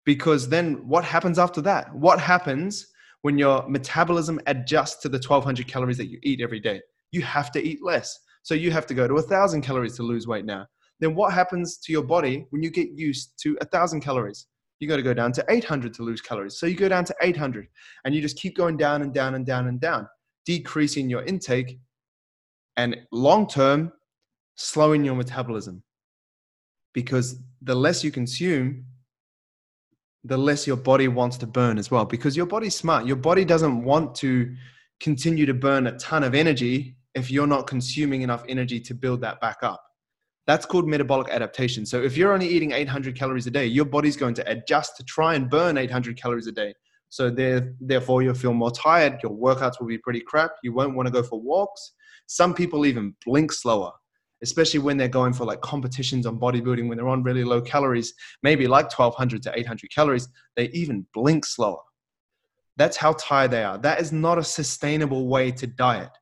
Because 0.04 0.48
then 0.48 0.86
what 0.88 1.04
happens 1.04 1.38
after 1.38 1.60
that? 1.62 1.94
What 1.94 2.20
happens 2.20 2.86
when 3.22 3.36
your 3.36 3.68
metabolism 3.68 4.40
adjusts 4.46 5.02
to 5.02 5.08
the 5.08 5.18
1200 5.18 5.66
calories 5.66 5.96
that 5.98 6.08
you 6.08 6.18
eat 6.22 6.40
every 6.40 6.60
day? 6.60 6.80
You 7.10 7.22
have 7.22 7.50
to 7.52 7.62
eat 7.62 7.80
less. 7.82 8.18
So 8.42 8.54
you 8.54 8.70
have 8.70 8.86
to 8.86 8.94
go 8.94 9.08
to 9.08 9.14
1000 9.14 9.62
calories 9.62 9.96
to 9.96 10.02
lose 10.02 10.26
weight 10.26 10.44
now. 10.44 10.66
Then 11.00 11.14
what 11.14 11.33
happens 11.33 11.78
to 11.78 11.93
your 11.93 12.02
body 12.02 12.47
when 12.50 12.62
you 12.62 12.71
get 12.71 12.90
used 12.90 13.33
to 13.43 13.50
a 13.61 13.64
1000 13.64 14.00
calories? 14.00 14.47
You 14.81 14.88
got 14.88 14.97
to 14.97 15.02
go 15.02 15.14
down 15.14 15.33
to 15.33 15.45
800 15.49 15.93
to 15.95 16.02
lose 16.02 16.21
calories. 16.21 16.59
So 16.59 16.67
you 16.67 16.76
go 16.76 16.88
down 16.88 17.05
to 17.05 17.14
800 17.23 17.67
and 18.05 18.14
you 18.14 18.21
just 18.21 18.37
keep 18.37 18.57
going 18.57 18.76
down 18.76 19.02
and 19.02 19.12
down 19.12 19.35
and 19.35 19.45
down 19.45 19.67
and 19.67 19.81
down, 19.81 20.09
decreasing 20.47 21.11
your 21.11 21.23
intake 21.25 21.78
and 22.76 22.97
long 23.11 23.49
term, 23.49 23.93
slowing 24.55 25.05
your 25.05 25.17
metabolism. 25.17 25.83
Because 26.95 27.40
the 27.62 27.75
less 27.75 28.05
you 28.05 28.11
consume, 28.11 28.85
the 30.25 30.37
less 30.37 30.67
your 30.67 30.76
body 30.76 31.09
wants 31.09 31.37
to 31.38 31.47
burn 31.47 31.78
as 31.78 31.90
well 31.90 32.05
because 32.05 32.37
your 32.37 32.47
body's 32.47 32.76
smart. 32.76 33.07
Your 33.07 33.17
body 33.17 33.45
doesn't 33.45 33.83
want 33.83 34.14
to 34.17 34.55
continue 35.00 35.47
to 35.47 35.55
burn 35.55 35.87
a 35.87 35.97
ton 35.99 36.25
of 36.25 36.35
energy 36.35 36.97
if 37.14 37.31
you're 37.31 37.47
not 37.47 37.67
consuming 37.67 38.23
enough 38.23 38.45
energy 38.49 38.81
to 38.81 38.95
build 38.95 39.21
that 39.21 39.40
back 39.40 39.59
up. 39.62 39.83
That's 40.49 40.64
called 40.64 40.88
metabolic 40.88 41.28
adaptation. 41.28 41.85
So 41.85 42.02
if 42.02 42.17
you're 42.17 42.33
only 42.33 42.49
eating 42.49 42.73
800 42.73 43.14
calories 43.14 43.47
a 43.47 43.50
day, 43.50 43.67
your 43.67 43.85
body's 43.85 44.17
going 44.17 44.33
to 44.33 44.50
adjust 44.50 44.97
to 44.97 45.05
try 45.05 45.35
and 45.35 45.50
burn 45.50 45.76
800 45.76 46.17
calories 46.17 46.47
a 46.47 46.52
day. 46.52 46.73
So 47.11 47.28
there, 47.28 47.75
therefore, 47.83 48.23
you'll 48.23 48.33
feel 48.33 48.55
more 48.55 48.71
tired. 48.71 49.21
Your 49.23 49.33
workouts 49.33 49.78
will 49.78 49.88
be 49.88 49.99
pretty 49.99 50.21
crap. 50.21 50.52
You 50.62 50.73
won't 50.73 50.97
want 50.97 51.07
to 51.07 51.12
go 51.12 51.23
for 51.23 51.38
walks. 51.38 51.93
Some 52.28 52.55
people 52.55 52.87
even 52.87 53.14
blink 53.26 53.52
slower, 53.52 53.93
especially 54.43 54.81
when 54.81 54.97
they're 54.97 55.07
going 55.07 55.35
for 55.35 55.45
like 55.45 55.61
competitions 55.61 56.25
on 56.25 56.40
bodybuilding 56.40 56.88
when 56.88 56.97
they're 56.97 57.09
on 57.09 57.23
really 57.23 57.45
low 57.45 57.61
calories, 57.61 58.14
maybe 58.43 58.67
like 58.67 58.87
1200 58.87 59.43
to 59.43 59.59
800 59.59 59.90
calories. 59.95 60.28
They 60.57 60.71
even 60.71 61.07
blink 61.12 61.45
slower. 61.45 61.83
That's 62.78 62.97
how 62.97 63.12
tired 63.12 63.50
they 63.50 63.64
are. 63.64 63.76
That 63.76 64.00
is 64.00 64.12
not 64.12 64.38
a 64.38 64.45
sustainable 64.45 65.28
way 65.28 65.50
to 65.50 65.67
diet. 65.67 66.17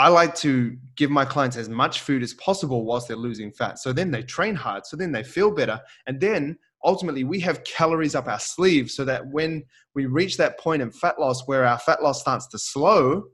I 0.00 0.08
like 0.08 0.34
to 0.36 0.78
give 0.96 1.10
my 1.10 1.26
clients 1.26 1.58
as 1.58 1.68
much 1.68 2.00
food 2.00 2.22
as 2.22 2.32
possible 2.32 2.86
whilst 2.86 3.06
they're 3.06 3.18
losing 3.18 3.52
fat. 3.52 3.78
So 3.78 3.92
then 3.92 4.10
they 4.10 4.22
train 4.22 4.54
hard. 4.54 4.86
So 4.86 4.96
then 4.96 5.12
they 5.12 5.22
feel 5.22 5.50
better. 5.50 5.78
And 6.06 6.18
then 6.18 6.56
ultimately 6.82 7.22
we 7.22 7.38
have 7.40 7.64
calories 7.64 8.14
up 8.14 8.26
our 8.26 8.38
sleeve 8.40 8.90
so 8.90 9.04
that 9.04 9.26
when 9.26 9.62
we 9.94 10.06
reach 10.06 10.38
that 10.38 10.58
point 10.58 10.80
in 10.80 10.90
fat 10.90 11.20
loss 11.20 11.46
where 11.46 11.66
our 11.66 11.78
fat 11.78 12.02
loss 12.02 12.22
starts 12.22 12.46
to 12.46 12.58
slow, 12.58 13.24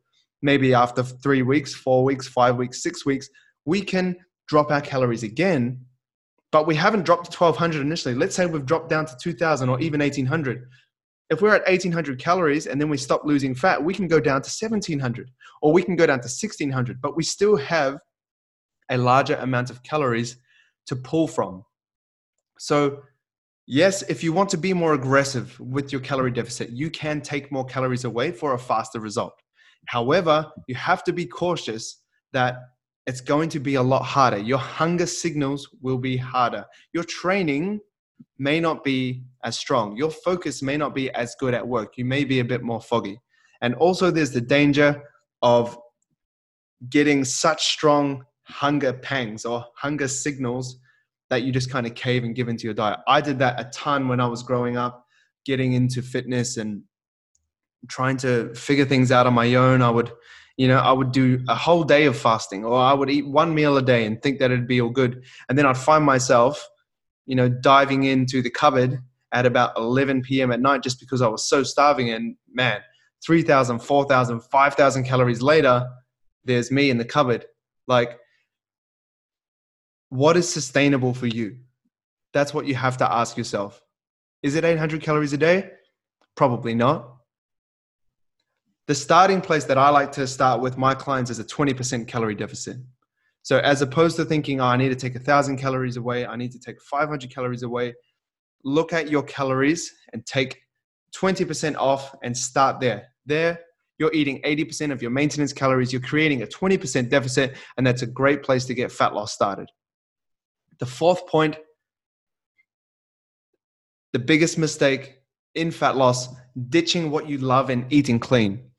maybe 0.42 0.74
after 0.74 1.04
three 1.04 1.42
weeks, 1.42 1.72
four 1.72 2.02
weeks, 2.02 2.26
five 2.26 2.56
weeks, 2.56 2.82
six 2.82 3.06
weeks, 3.06 3.28
we 3.64 3.80
can 3.80 4.16
drop 4.48 4.72
our 4.72 4.80
calories 4.80 5.22
again. 5.22 5.78
But 6.50 6.66
we 6.66 6.74
haven't 6.74 7.04
dropped 7.04 7.30
to 7.30 7.38
1200 7.38 7.80
initially. 7.80 8.16
Let's 8.16 8.34
say 8.34 8.44
we've 8.46 8.66
dropped 8.66 8.88
down 8.88 9.06
to 9.06 9.16
2000 9.22 9.68
or 9.68 9.78
even 9.78 10.00
1800. 10.00 10.66
If 11.28 11.42
we're 11.42 11.54
at 11.54 11.66
1800 11.66 12.18
calories 12.18 12.66
and 12.66 12.80
then 12.80 12.88
we 12.88 12.96
stop 12.96 13.24
losing 13.24 13.54
fat, 13.54 13.82
we 13.82 13.94
can 13.94 14.06
go 14.06 14.20
down 14.20 14.42
to 14.42 14.48
1700 14.48 15.30
or 15.60 15.72
we 15.72 15.82
can 15.82 15.96
go 15.96 16.06
down 16.06 16.18
to 16.18 16.28
1600, 16.28 17.00
but 17.00 17.16
we 17.16 17.24
still 17.24 17.56
have 17.56 17.98
a 18.90 18.96
larger 18.96 19.34
amount 19.36 19.70
of 19.70 19.82
calories 19.82 20.36
to 20.86 20.94
pull 20.94 21.26
from. 21.26 21.64
So 22.58 23.02
Yes, 23.68 24.02
if 24.02 24.22
you 24.22 24.32
want 24.32 24.48
to 24.50 24.56
be 24.56 24.72
more 24.72 24.94
aggressive 24.94 25.58
with 25.58 25.90
your 25.90 26.00
calorie 26.00 26.30
deficit, 26.30 26.70
you 26.70 26.88
can 26.88 27.20
take 27.20 27.50
more 27.50 27.64
calories 27.64 28.04
away 28.04 28.30
for 28.30 28.54
a 28.54 28.58
faster 28.58 29.00
result. 29.00 29.34
However, 29.86 30.48
you 30.68 30.76
have 30.76 31.02
to 31.04 31.12
be 31.12 31.26
cautious 31.26 32.02
that 32.32 32.58
it's 33.08 33.20
going 33.20 33.48
to 33.50 33.58
be 33.58 33.74
a 33.74 33.82
lot 33.82 34.04
harder. 34.04 34.38
Your 34.38 34.58
hunger 34.58 35.06
signals 35.06 35.68
will 35.82 35.98
be 35.98 36.16
harder. 36.16 36.64
Your 36.92 37.02
training 37.02 37.80
may 38.38 38.60
not 38.60 38.84
be 38.84 39.24
as 39.44 39.58
strong. 39.58 39.96
Your 39.96 40.10
focus 40.10 40.62
may 40.62 40.76
not 40.76 40.94
be 40.94 41.10
as 41.12 41.34
good 41.38 41.54
at 41.54 41.66
work. 41.66 41.94
You 41.96 42.04
may 42.04 42.24
be 42.24 42.40
a 42.40 42.44
bit 42.44 42.62
more 42.62 42.80
foggy. 42.80 43.20
And 43.62 43.74
also, 43.76 44.10
there's 44.10 44.32
the 44.32 44.40
danger 44.40 45.02
of 45.42 45.78
getting 46.90 47.24
such 47.24 47.66
strong 47.66 48.24
hunger 48.44 48.92
pangs 48.92 49.44
or 49.44 49.64
hunger 49.76 50.08
signals 50.08 50.78
that 51.30 51.42
you 51.42 51.52
just 51.52 51.70
kind 51.70 51.86
of 51.86 51.94
cave 51.94 52.22
and 52.22 52.34
give 52.34 52.48
into 52.48 52.64
your 52.64 52.74
diet. 52.74 53.00
I 53.08 53.20
did 53.20 53.38
that 53.40 53.58
a 53.58 53.64
ton 53.70 54.08
when 54.08 54.20
I 54.20 54.26
was 54.26 54.42
growing 54.42 54.76
up, 54.76 55.04
getting 55.44 55.72
into 55.72 56.02
fitness 56.02 56.56
and 56.56 56.82
trying 57.88 58.16
to 58.18 58.54
figure 58.54 58.84
things 58.84 59.10
out 59.10 59.26
on 59.26 59.34
my 59.34 59.54
own. 59.54 59.82
I 59.82 59.90
would, 59.90 60.12
you 60.56 60.68
know, 60.68 60.78
I 60.78 60.92
would 60.92 61.12
do 61.12 61.42
a 61.48 61.54
whole 61.54 61.82
day 61.82 62.06
of 62.06 62.16
fasting 62.16 62.64
or 62.64 62.78
I 62.78 62.92
would 62.92 63.10
eat 63.10 63.26
one 63.26 63.54
meal 63.54 63.76
a 63.76 63.82
day 63.82 64.06
and 64.06 64.22
think 64.22 64.38
that 64.38 64.50
it'd 64.50 64.68
be 64.68 64.80
all 64.80 64.90
good. 64.90 65.24
And 65.48 65.58
then 65.58 65.66
I'd 65.66 65.76
find 65.76 66.04
myself, 66.04 66.64
you 67.26 67.34
know, 67.34 67.48
diving 67.48 68.04
into 68.04 68.40
the 68.40 68.50
cupboard 68.50 69.00
at 69.32 69.44
about 69.44 69.76
11 69.76 70.22
p.m. 70.22 70.52
at 70.52 70.60
night 70.60 70.82
just 70.82 71.00
because 71.00 71.20
I 71.20 71.28
was 71.28 71.48
so 71.48 71.62
starving. 71.62 72.10
And 72.10 72.36
man, 72.52 72.80
3,000, 73.24 73.80
4,000, 73.80 74.40
5,000 74.40 75.04
calories 75.04 75.42
later, 75.42 75.86
there's 76.44 76.70
me 76.70 76.90
in 76.90 76.98
the 76.98 77.04
cupboard. 77.04 77.44
Like, 77.86 78.18
what 80.08 80.36
is 80.36 80.48
sustainable 80.48 81.12
for 81.12 81.26
you? 81.26 81.58
That's 82.32 82.54
what 82.54 82.66
you 82.66 82.74
have 82.74 82.96
to 82.98 83.12
ask 83.12 83.36
yourself. 83.36 83.82
Is 84.42 84.54
it 84.54 84.64
800 84.64 85.02
calories 85.02 85.32
a 85.32 85.38
day? 85.38 85.70
Probably 86.36 86.74
not. 86.74 87.16
The 88.86 88.94
starting 88.94 89.40
place 89.40 89.64
that 89.64 89.78
I 89.78 89.88
like 89.88 90.12
to 90.12 90.26
start 90.28 90.60
with 90.60 90.78
my 90.78 90.94
clients 90.94 91.30
is 91.30 91.40
a 91.40 91.44
20% 91.44 92.06
calorie 92.06 92.36
deficit. 92.36 92.76
So, 93.46 93.58
as 93.58 93.80
opposed 93.80 94.16
to 94.16 94.24
thinking, 94.24 94.60
oh, 94.60 94.64
I 94.64 94.76
need 94.76 94.88
to 94.88 94.96
take 94.96 95.14
a 95.14 95.18
1,000 95.18 95.56
calories 95.56 95.96
away, 95.96 96.26
I 96.26 96.34
need 96.34 96.50
to 96.50 96.58
take 96.58 96.82
500 96.82 97.32
calories 97.32 97.62
away, 97.62 97.94
look 98.64 98.92
at 98.92 99.08
your 99.08 99.22
calories 99.22 99.94
and 100.12 100.26
take 100.26 100.62
20% 101.14 101.76
off 101.76 102.12
and 102.24 102.36
start 102.36 102.80
there. 102.80 103.06
There, 103.24 103.60
you're 103.98 104.12
eating 104.12 104.42
80% 104.42 104.90
of 104.90 105.00
your 105.00 105.12
maintenance 105.12 105.52
calories, 105.52 105.92
you're 105.92 106.02
creating 106.02 106.42
a 106.42 106.46
20% 106.46 107.08
deficit, 107.08 107.56
and 107.76 107.86
that's 107.86 108.02
a 108.02 108.06
great 108.08 108.42
place 108.42 108.64
to 108.64 108.74
get 108.74 108.90
fat 108.90 109.14
loss 109.14 109.32
started. 109.32 109.70
The 110.80 110.86
fourth 110.86 111.28
point 111.28 111.56
the 114.12 114.18
biggest 114.18 114.58
mistake 114.58 115.20
in 115.54 115.70
fat 115.70 115.94
loss 115.94 116.34
ditching 116.68 117.12
what 117.12 117.28
you 117.28 117.38
love 117.38 117.70
and 117.70 117.86
eating 117.92 118.18
clean. 118.18 118.72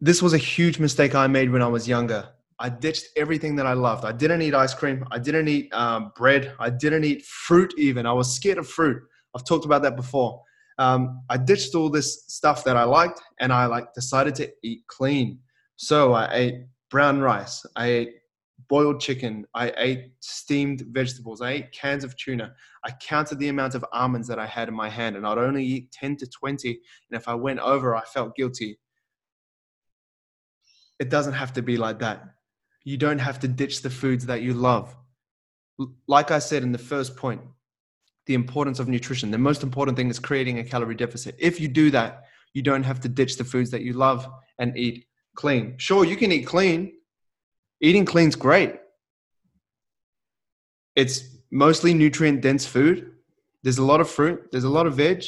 This 0.00 0.22
was 0.22 0.32
a 0.32 0.38
huge 0.38 0.78
mistake 0.78 1.14
I 1.14 1.26
made 1.26 1.50
when 1.50 1.60
I 1.60 1.66
was 1.66 1.86
younger. 1.86 2.30
I 2.60 2.68
ditched 2.68 3.06
everything 3.16 3.56
that 3.56 3.66
I 3.66 3.72
loved. 3.72 4.04
I 4.04 4.12
didn't 4.12 4.42
eat 4.42 4.54
ice 4.54 4.74
cream. 4.74 5.04
I 5.10 5.18
didn't 5.18 5.48
eat 5.48 5.72
um, 5.72 6.12
bread. 6.14 6.54
I 6.60 6.68
didn't 6.68 7.04
eat 7.04 7.24
fruit 7.24 7.72
even. 7.78 8.04
I 8.04 8.12
was 8.12 8.34
scared 8.34 8.58
of 8.58 8.68
fruit. 8.68 9.02
I've 9.34 9.46
talked 9.46 9.64
about 9.64 9.82
that 9.82 9.96
before. 9.96 10.42
Um, 10.78 11.22
I 11.30 11.38
ditched 11.38 11.74
all 11.74 11.88
this 11.88 12.24
stuff 12.28 12.62
that 12.64 12.76
I 12.76 12.84
liked 12.84 13.20
and 13.40 13.50
I 13.50 13.64
like 13.64 13.94
decided 13.94 14.34
to 14.36 14.50
eat 14.62 14.86
clean. 14.88 15.38
So 15.76 16.12
I 16.12 16.28
ate 16.32 16.54
brown 16.90 17.20
rice. 17.20 17.64
I 17.76 17.86
ate 17.86 18.14
boiled 18.68 19.00
chicken. 19.00 19.46
I 19.54 19.72
ate 19.78 20.12
steamed 20.20 20.82
vegetables. 20.90 21.40
I 21.40 21.52
ate 21.52 21.72
cans 21.72 22.04
of 22.04 22.14
tuna. 22.16 22.52
I 22.84 22.90
counted 22.92 23.38
the 23.38 23.48
amount 23.48 23.74
of 23.74 23.84
almonds 23.92 24.28
that 24.28 24.38
I 24.38 24.46
had 24.46 24.68
in 24.68 24.74
my 24.74 24.88
hand, 24.88 25.16
and 25.16 25.26
I'd 25.26 25.38
only 25.38 25.64
eat 25.64 25.92
10 25.92 26.16
to 26.18 26.26
20. 26.26 26.68
And 26.68 27.20
if 27.20 27.26
I 27.26 27.34
went 27.34 27.60
over, 27.60 27.96
I 27.96 28.02
felt 28.04 28.36
guilty. 28.36 28.78
It 30.98 31.08
doesn't 31.08 31.32
have 31.32 31.54
to 31.54 31.62
be 31.62 31.78
like 31.78 31.98
that. 32.00 32.22
You 32.84 32.96
don't 32.96 33.18
have 33.18 33.40
to 33.40 33.48
ditch 33.48 33.82
the 33.82 33.90
foods 33.90 34.26
that 34.26 34.42
you 34.42 34.54
love. 34.54 34.96
Like 36.06 36.30
I 36.30 36.38
said 36.38 36.62
in 36.62 36.72
the 36.72 36.78
first 36.78 37.16
point, 37.16 37.40
the 38.26 38.34
importance 38.34 38.78
of 38.78 38.88
nutrition. 38.88 39.30
The 39.30 39.38
most 39.38 39.62
important 39.62 39.96
thing 39.96 40.08
is 40.08 40.18
creating 40.18 40.58
a 40.58 40.64
calorie 40.64 40.94
deficit. 40.94 41.34
If 41.38 41.60
you 41.60 41.68
do 41.68 41.90
that, 41.90 42.24
you 42.54 42.62
don't 42.62 42.82
have 42.82 43.00
to 43.00 43.08
ditch 43.08 43.36
the 43.36 43.44
foods 43.44 43.70
that 43.70 43.82
you 43.82 43.92
love 43.92 44.28
and 44.58 44.76
eat 44.76 45.06
clean. 45.34 45.74
Sure, 45.78 46.04
you 46.04 46.16
can 46.16 46.32
eat 46.32 46.46
clean, 46.46 46.92
eating 47.80 48.04
clean's 48.04 48.36
great. 48.36 48.76
It's 50.96 51.24
mostly 51.50 51.94
nutrient 51.94 52.40
dense 52.40 52.66
food. 52.66 53.12
There's 53.62 53.78
a 53.78 53.84
lot 53.84 54.00
of 54.00 54.08
fruit, 54.08 54.48
there's 54.52 54.64
a 54.64 54.68
lot 54.68 54.86
of 54.86 54.94
veg, 54.94 55.24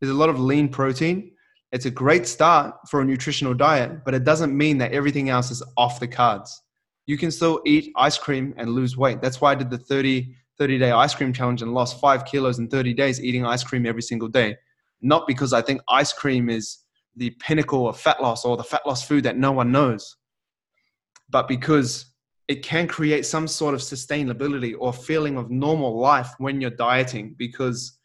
there's 0.00 0.10
a 0.10 0.14
lot 0.14 0.28
of 0.28 0.40
lean 0.40 0.68
protein. 0.68 1.32
It's 1.70 1.86
a 1.86 1.90
great 1.90 2.26
start 2.26 2.74
for 2.88 3.02
a 3.02 3.04
nutritional 3.04 3.52
diet, 3.52 4.04
but 4.04 4.14
it 4.14 4.24
doesn't 4.24 4.56
mean 4.56 4.78
that 4.78 4.92
everything 4.92 5.28
else 5.28 5.50
is 5.50 5.62
off 5.76 6.00
the 6.00 6.08
cards. 6.08 6.62
You 7.08 7.18
can 7.18 7.32
still 7.32 7.60
eat 7.66 7.90
ice 7.96 8.16
cream 8.16 8.54
and 8.56 8.70
lose 8.70 8.96
weight. 8.96 9.20
That's 9.20 9.40
why 9.40 9.50
I 9.50 9.54
did 9.56 9.70
the 9.70 9.78
30, 9.78 10.32
30 10.58 10.78
day 10.78 10.92
ice 10.92 11.14
cream 11.14 11.32
challenge 11.32 11.62
and 11.62 11.74
lost 11.74 12.00
five 12.00 12.24
kilos 12.24 12.60
in 12.60 12.68
30 12.68 12.94
days 12.94 13.20
eating 13.20 13.44
ice 13.44 13.64
cream 13.64 13.84
every 13.84 14.02
single 14.02 14.28
day. 14.28 14.56
Not 15.02 15.26
because 15.26 15.52
I 15.52 15.62
think 15.62 15.80
ice 15.88 16.12
cream 16.12 16.48
is 16.48 16.78
the 17.16 17.30
pinnacle 17.40 17.88
of 17.88 17.98
fat 17.98 18.22
loss 18.22 18.44
or 18.44 18.56
the 18.56 18.62
fat 18.62 18.86
loss 18.86 19.02
food 19.04 19.24
that 19.24 19.36
no 19.36 19.50
one 19.50 19.72
knows 19.72 20.16
but 21.30 21.48
because 21.48 22.06
it 22.46 22.62
can 22.62 22.88
create 22.88 23.26
some 23.26 23.46
sort 23.46 23.74
of 23.74 23.80
sustainability 23.80 24.74
or 24.78 24.92
feeling 24.92 25.36
of 25.36 25.50
normal 25.50 25.98
life 25.98 26.30
when 26.38 26.60
you're 26.60 26.70
dieting 26.70 27.34
because 27.38 27.98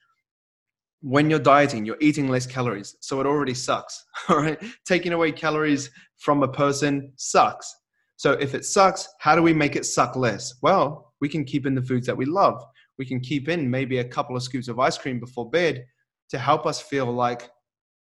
when 1.01 1.29
you're 1.29 1.39
dieting 1.39 1.85
you're 1.85 1.97
eating 2.01 2.29
less 2.29 2.45
calories 2.45 2.95
so 2.99 3.19
it 3.19 3.25
already 3.25 3.53
sucks 3.53 4.05
all 4.29 4.37
right 4.37 4.61
taking 4.85 5.13
away 5.13 5.31
calories 5.31 5.89
from 6.17 6.43
a 6.43 6.47
person 6.47 7.11
sucks 7.15 7.73
so 8.23 8.31
if 8.33 8.55
it 8.55 8.65
sucks 8.65 9.07
how 9.19 9.35
do 9.35 9.41
we 9.41 9.53
make 9.53 9.75
it 9.75 9.85
suck 9.85 10.15
less 10.15 10.55
well 10.61 11.13
we 11.21 11.27
can 11.27 11.43
keep 11.43 11.65
in 11.65 11.75
the 11.75 11.81
foods 11.89 12.07
that 12.07 12.17
we 12.21 12.25
love 12.25 12.63
we 12.97 13.05
can 13.05 13.19
keep 13.19 13.49
in 13.49 13.69
maybe 13.69 13.97
a 13.99 14.03
couple 14.15 14.35
of 14.35 14.43
scoops 14.43 14.67
of 14.67 14.79
ice 14.79 14.97
cream 14.97 15.19
before 15.19 15.49
bed 15.49 15.85
to 16.29 16.37
help 16.39 16.65
us 16.65 16.81
feel 16.81 17.11
like 17.11 17.49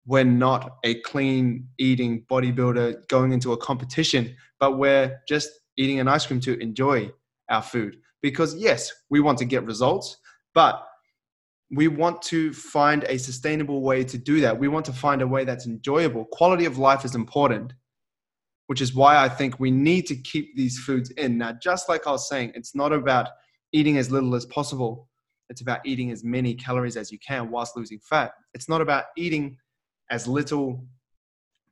we're 0.06 0.24
not 0.24 0.78
a 0.84 1.00
clean 1.00 1.68
eating 1.78 2.24
bodybuilder 2.30 3.08
going 3.08 3.32
into 3.32 3.52
a 3.52 3.56
competition, 3.56 4.34
but 4.60 4.78
we're 4.78 5.20
just 5.28 5.50
eating 5.76 6.00
an 6.00 6.08
ice 6.08 6.26
cream 6.26 6.40
to 6.40 6.58
enjoy 6.60 7.10
our 7.50 7.62
food. 7.62 7.96
Because, 8.22 8.54
yes, 8.54 8.90
we 9.10 9.20
want 9.20 9.38
to 9.38 9.44
get 9.44 9.64
results, 9.64 10.16
but 10.54 10.84
we 11.70 11.88
want 11.88 12.22
to 12.22 12.52
find 12.52 13.04
a 13.04 13.18
sustainable 13.18 13.82
way 13.82 14.04
to 14.04 14.16
do 14.16 14.40
that. 14.40 14.58
We 14.58 14.68
want 14.68 14.86
to 14.86 14.92
find 14.92 15.22
a 15.22 15.26
way 15.26 15.44
that's 15.44 15.66
enjoyable. 15.66 16.24
Quality 16.26 16.64
of 16.64 16.78
life 16.78 17.04
is 17.04 17.16
important, 17.16 17.72
which 18.66 18.80
is 18.80 18.94
why 18.94 19.16
I 19.16 19.28
think 19.28 19.60
we 19.60 19.70
need 19.70 20.06
to 20.06 20.16
keep 20.16 20.56
these 20.56 20.78
foods 20.78 21.10
in. 21.10 21.38
Now, 21.38 21.52
just 21.52 21.88
like 21.88 22.06
I 22.06 22.10
was 22.10 22.28
saying, 22.28 22.52
it's 22.54 22.74
not 22.74 22.92
about 22.92 23.28
eating 23.72 23.96
as 23.98 24.10
little 24.10 24.34
as 24.34 24.46
possible. 24.46 25.08
It's 25.48 25.60
about 25.60 25.80
eating 25.84 26.10
as 26.10 26.24
many 26.24 26.54
calories 26.54 26.96
as 26.96 27.12
you 27.12 27.18
can 27.18 27.50
whilst 27.50 27.76
losing 27.76 28.00
fat. 28.00 28.32
It's 28.54 28.68
not 28.68 28.80
about 28.80 29.04
eating 29.16 29.56
as 30.10 30.26
little 30.26 30.84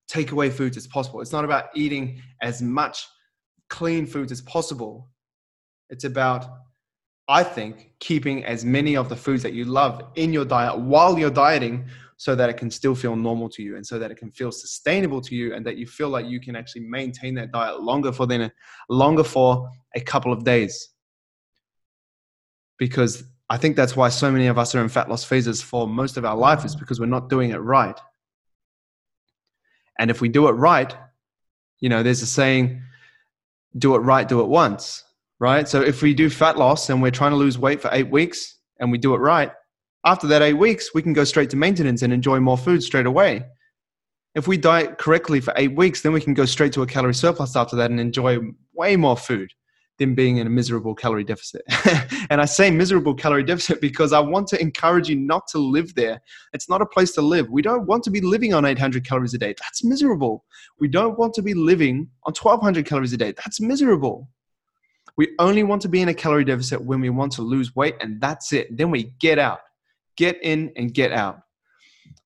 takeaway 0.09 0.53
foods 0.53 0.77
as 0.77 0.87
possible. 0.87 1.21
It's 1.21 1.33
not 1.33 1.45
about 1.45 1.67
eating 1.75 2.21
as 2.43 2.63
much 2.63 3.07
clean 3.71 4.07
foods 4.07 4.31
as 4.31 4.43
possible. 4.43 5.09
It's 5.91 6.05
about, 6.05 6.47
I 7.29 7.43
think, 7.43 7.93
keeping 8.01 8.45
as 8.45 8.65
many 8.65 8.97
of 8.97 9.09
the 9.09 9.17
foods 9.17 9.43
that 9.43 9.55
you 9.55 9.65
love 9.65 10.03
in 10.15 10.33
your 10.33 10.45
diet 10.45 10.79
while 10.79 11.19
you're 11.19 11.31
dieting 11.31 11.87
so 12.25 12.35
that 12.35 12.49
it 12.49 12.57
can 12.57 12.71
still 12.71 12.95
feel 12.95 13.15
normal 13.15 13.51
to 13.51 13.63
you 13.63 13.77
and 13.77 13.87
so 13.87 13.99
that 13.99 14.11
it 14.11 14.17
can 14.17 14.31
feel 14.31 14.51
sustainable 14.51 15.21
to 15.21 15.35
you 15.35 15.53
and 15.53 15.67
that 15.67 15.77
you 15.77 15.87
feel 15.87 16.09
like 16.09 16.25
you 16.25 16.41
can 16.41 16.57
actually 16.57 16.81
maintain 16.81 17.35
that 17.35 17.53
diet 17.53 17.83
longer 17.83 18.11
for 18.11 18.27
then 18.27 18.51
longer 18.89 19.23
for 19.23 19.69
a 19.95 20.01
couple 20.01 20.33
of 20.33 20.43
days. 20.43 20.89
Because 22.79 23.25
i 23.51 23.59
think 23.59 23.77
that's 23.77 23.95
why 23.95 24.09
so 24.09 24.33
many 24.33 24.47
of 24.47 24.57
us 24.59 24.75
are 24.75 24.83
in 24.83 24.89
fat 24.89 25.11
loss 25.11 25.23
phases 25.23 25.61
for 25.61 25.87
most 25.87 26.17
of 26.17 26.25
our 26.25 26.35
life 26.35 26.65
is 26.65 26.75
because 26.75 26.99
we're 26.99 27.17
not 27.19 27.29
doing 27.29 27.51
it 27.51 27.59
right. 27.59 28.01
And 29.99 30.11
if 30.11 30.23
we 30.23 30.31
do 30.31 30.49
it 30.49 30.53
right 30.53 30.97
you 31.79 31.91
know 31.91 32.03
there's 32.03 32.23
a 32.23 32.27
saying 32.27 32.81
do 33.77 33.95
it 33.97 33.99
right 33.99 34.27
do 34.27 34.41
it 34.41 34.49
once 34.49 35.05
right? 35.41 35.69
So 35.69 35.83
if 35.83 36.01
we 36.01 36.15
do 36.15 36.31
fat 36.31 36.57
loss 36.57 36.89
and 36.89 37.03
we're 37.03 37.11
trying 37.11 37.33
to 37.33 37.37
lose 37.37 37.59
weight 37.59 37.83
for 37.83 37.91
eight 37.93 38.09
weeks 38.09 38.61
and 38.81 38.91
we 38.91 38.97
do 38.97 39.15
it 39.15 39.19
right 39.19 39.51
after 40.05 40.27
that 40.27 40.43
eight 40.43 40.55
weeks, 40.55 40.95
we 40.95 41.03
can 41.03 41.13
go 41.13 41.25
straight 41.25 41.51
to 41.51 41.57
maintenance 41.57 42.03
and 42.03 42.13
enjoy 42.13 42.41
more 42.41 42.59
food 42.59 42.83
straight 42.83 43.07
away. 43.07 43.45
If 44.35 44.49
we 44.49 44.57
diet 44.57 44.99
correctly 44.99 45.41
for 45.41 45.55
eight 45.57 45.75
weeks, 45.77 46.03
then 46.03 46.13
we 46.13 46.21
can 46.21 46.35
go 46.35 46.45
straight 46.45 46.73
to 46.75 46.83
a 46.83 46.87
calorie 46.87 47.15
surplus 47.15 47.57
after 47.57 47.77
that 47.77 47.91
and 47.91 48.01
enjoy 48.01 48.39
way 48.75 48.97
more 48.97 49.17
food 49.17 49.51
than 49.99 50.15
being 50.15 50.39
in 50.39 50.47
a 50.47 50.51
miserable 50.51 50.95
calorie 50.95 51.25
deficit. 51.25 51.63
and 52.31 52.41
I 52.41 52.45
say 52.47 52.71
miserable 52.71 53.15
calorie 53.15 53.45
deficit 53.45 53.81
because 53.81 54.13
I 54.13 54.19
want 54.19 54.49
to 54.49 54.61
encourage 54.61 55.09
you 55.09 55.15
not 55.15 55.47
to 55.49 55.59
live 55.59 55.95
there. 55.95 56.21
It's 56.53 56.69
not 56.69 56.83
a 56.83 56.87
place 56.87 57.13
to 57.13 57.23
live. 57.23 57.49
We 57.49 57.63
don't 57.63 57.87
want 57.87 58.03
to 58.05 58.11
be 58.11 58.21
living 58.21 58.53
on 58.53 58.65
800 58.65 59.07
calories 59.07 59.35
a 59.35 59.39
day. 59.39 59.55
That's 59.61 59.85
miserable. 59.85 60.45
We 60.81 60.89
don't 60.89 61.17
want 61.17 61.33
to 61.35 61.43
be 61.43 61.55
living 61.55 62.09
on 62.25 62.35
1200 62.35 62.85
calories 62.87 63.13
a 63.13 63.17
day. 63.17 63.33
That's 63.33 63.61
miserable. 63.61 64.29
We 65.17 65.33
only 65.39 65.63
want 65.63 65.81
to 65.83 65.89
be 65.89 66.03
in 66.03 66.09
a 66.09 66.15
calorie 66.15 66.45
deficit 66.45 66.85
when 66.85 67.01
we 67.01 67.09
want 67.09 67.31
to 67.35 67.43
lose 67.43 67.77
weight, 67.77 67.95
and 68.01 68.21
that's 68.21 68.53
it. 68.53 68.77
Then 68.77 68.91
we 68.91 69.15
get 69.21 69.39
out 69.39 69.61
get 70.17 70.43
in 70.43 70.73
and 70.77 70.93
get 70.93 71.13
out. 71.13 71.41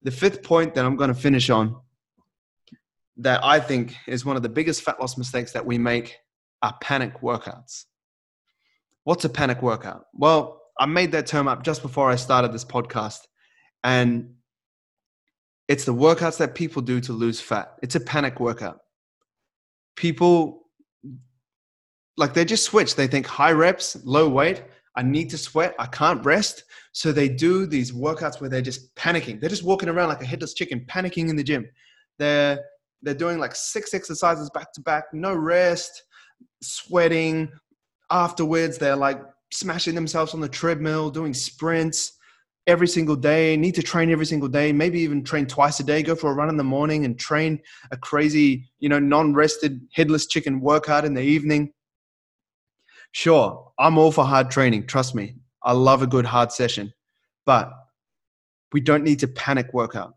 The 0.03 0.11
fifth 0.11 0.43
point 0.43 0.75
that 0.75 0.85
I'm 0.85 0.97
going 0.97 1.13
to 1.13 1.21
finish 1.21 1.51
on 1.51 1.77
that 3.19 3.45
I 3.45 3.59
think 3.61 3.97
is 4.07 4.25
one 4.25 4.37
of 4.37 4.43
the 4.43 4.49
biggest 4.49 4.83
fat 4.83 5.01
loss 5.01 5.19
mistakes 5.19 5.53
that 5.53 5.67
we 5.67 5.79
make 5.79 6.17
are 6.63 6.77
panic 6.81 7.21
workouts. 7.21 7.85
What's 9.05 9.25
a 9.25 9.29
panic 9.29 9.63
workout? 9.63 10.07
Well, 10.13 10.63
I 10.79 10.87
made 10.87 11.13
that 11.13 11.27
term 11.27 11.49
up 11.49 11.65
just 11.65 11.83
before 11.83 12.11
I 12.11 12.17
started 12.17 12.53
this 12.53 12.65
podcast. 12.65 13.21
And 13.83 14.35
it's 15.67 15.85
the 15.85 15.95
workouts 15.95 16.39
that 16.39 16.55
people 16.55 16.83
do 16.83 17.01
to 17.01 17.13
lose 17.13 17.41
fat. 17.41 17.75
It's 17.83 17.95
a 17.95 18.01
panic 18.01 18.39
workout. 18.39 18.79
People, 19.97 20.67
like, 22.17 22.35
they 22.35 22.45
just 22.45 22.65
switch. 22.65 22.95
They 22.95 23.07
think 23.07 23.27
high 23.27 23.53
reps, 23.53 23.97
low 24.05 24.29
weight. 24.29 24.63
I 24.99 25.03
need 25.03 25.31
to 25.31 25.39
sweat. 25.39 25.77
I 25.79 25.87
can't 25.87 26.25
rest. 26.25 26.65
So 26.91 27.13
they 27.13 27.29
do 27.29 27.67
these 27.67 27.93
workouts 27.93 28.41
where 28.41 28.51
they're 28.51 28.61
just 28.61 28.93
panicking. 28.97 29.41
They're 29.41 29.49
just 29.49 29.63
walking 29.63 29.89
around 29.89 30.09
like 30.09 30.21
a 30.21 30.27
headless 30.27 30.55
chicken, 30.55 30.85
panicking 30.89 31.29
in 31.31 31.37
the 31.37 31.45
gym. 31.45 31.71
They're 32.19 32.59
they're 33.03 33.15
doing 33.15 33.39
like 33.39 33.55
six 33.55 33.95
exercises 33.95 34.51
back 34.51 34.73
to 34.73 34.81
back, 34.81 35.05
no 35.13 35.37
rest, 35.37 36.03
sweating. 36.61 37.49
Afterwards, 38.11 38.77
they're 38.77 38.97
like 38.97 39.23
smashing 39.53 39.95
themselves 39.95 40.35
on 40.35 40.41
the 40.41 40.49
treadmill, 40.49 41.11
doing 41.11 41.33
sprints 41.33 42.19
every 42.67 42.89
single 42.89 43.15
day, 43.15 43.57
need 43.57 43.77
to 43.77 43.83
train 43.83 44.11
every 44.11 44.27
single 44.27 44.49
day, 44.49 44.73
maybe 44.73 44.99
even 44.99 45.23
train 45.23 45.47
twice 45.47 45.79
a 45.79 45.85
day, 45.85 46.03
go 46.03 46.17
for 46.17 46.33
a 46.33 46.35
run 46.35 46.49
in 46.49 46.57
the 46.57 46.65
morning 46.65 47.05
and 47.05 47.21
train 47.21 47.61
a 47.93 47.97
crazy, 47.97 48.69
you 48.81 48.89
know, 48.89 48.99
non-rested 48.99 49.81
headless 49.95 50.27
chicken 50.27 50.61
workout 50.61 51.05
in 51.05 51.15
the 51.15 51.23
evening. 51.23 51.73
Sure, 53.13 53.73
I'm 53.79 53.99
all 53.99 54.13
for 54.13 54.25
hard 54.25 54.51
training, 54.51 54.87
trust 54.87 55.15
me. 55.15 55.37
I 55.63 55.73
love 55.73 56.03
a 56.03 56.07
good 56.07 56.25
hard 56.25 56.53
session, 56.53 56.93
but 57.47 57.73
we 58.73 58.81
don't 58.81 59.05
need 59.05 59.19
to 59.21 59.29
panic 59.29 59.73
workout. 59.73 60.15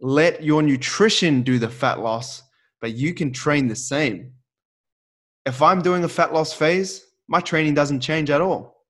Let 0.00 0.42
your 0.42 0.62
nutrition 0.62 1.42
do 1.42 1.58
the 1.58 1.68
fat 1.68 2.00
loss, 2.00 2.42
but 2.80 2.94
you 2.94 3.14
can 3.14 3.32
train 3.32 3.68
the 3.68 3.76
same. 3.76 4.32
If 5.46 5.62
I'm 5.62 5.82
doing 5.82 6.04
a 6.04 6.08
fat 6.08 6.32
loss 6.32 6.52
phase, 6.52 7.04
my 7.28 7.40
training 7.40 7.74
doesn't 7.74 8.00
change 8.00 8.30
at 8.30 8.40
all. 8.40 8.84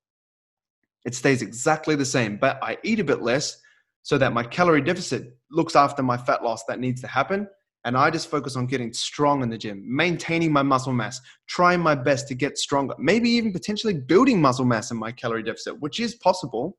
It 1.05 1.14
stays 1.14 1.43
exactly 1.43 1.97
the 1.97 2.05
same, 2.05 2.37
but 2.37 2.59
I 2.62 2.79
eat 2.83 3.01
a 3.01 3.05
bit 3.05 3.23
less 3.23 3.61
so 4.03 4.17
that 4.19 4.33
my 4.33 4.43
calorie 4.43 4.81
deficit 4.81 5.37
looks 5.51 5.77
after 5.77 6.03
my 6.03 6.17
fat 6.17 6.43
loss 6.43 6.64
that 6.64 6.81
needs 6.81 7.01
to 7.03 7.07
happen 7.07 7.49
and 7.85 7.97
I 7.97 8.11
just 8.11 8.31
focus 8.31 8.57
on 8.57 8.66
getting 8.66 8.92
strong 8.92 9.42
in 9.42 9.51
the 9.51 9.59
gym, 9.59 9.83
maintaining 9.87 10.53
my 10.53 10.62
muscle 10.62 10.92
mass, 10.92 11.20
trying 11.47 11.81
my 11.81 11.94
best 11.94 12.29
to 12.29 12.35
get 12.35 12.57
stronger, 12.57 12.94
maybe 12.99 13.29
even 13.29 13.53
potentially 13.53 13.94
building 13.94 14.40
muscle 14.40 14.64
mass 14.64 14.90
in 14.90 14.97
my 14.97 15.12
calorie 15.12 15.42
deficit, 15.42 15.81
which 15.81 16.01
is 16.01 16.14
possible, 16.14 16.79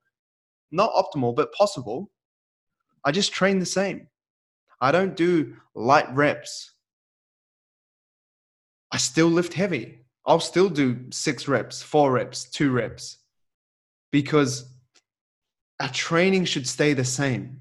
not 0.72 0.92
optimal, 0.94 1.36
but 1.36 1.54
possible. 1.54 2.10
I 3.04 3.12
just 3.12 3.34
train 3.34 3.60
the 3.60 3.66
same. 3.66 4.08
I 4.82 4.92
don't 4.92 5.16
do 5.16 5.56
light 5.76 6.14
reps. 6.16 6.74
I 8.92 8.98
still 8.98 9.28
lift 9.28 9.54
heavy. 9.54 10.00
I'll 10.26 10.40
still 10.40 10.70
do 10.70 11.06
six 11.12 11.48
reps, 11.48 11.84
four 11.84 12.12
reps, 12.14 12.50
two 12.50 12.72
reps, 12.72 13.18
because 14.12 14.74
our 15.80 15.90
training 15.90 16.46
should 16.46 16.68
stay 16.68 16.94
the 16.94 17.06
same 17.06 17.60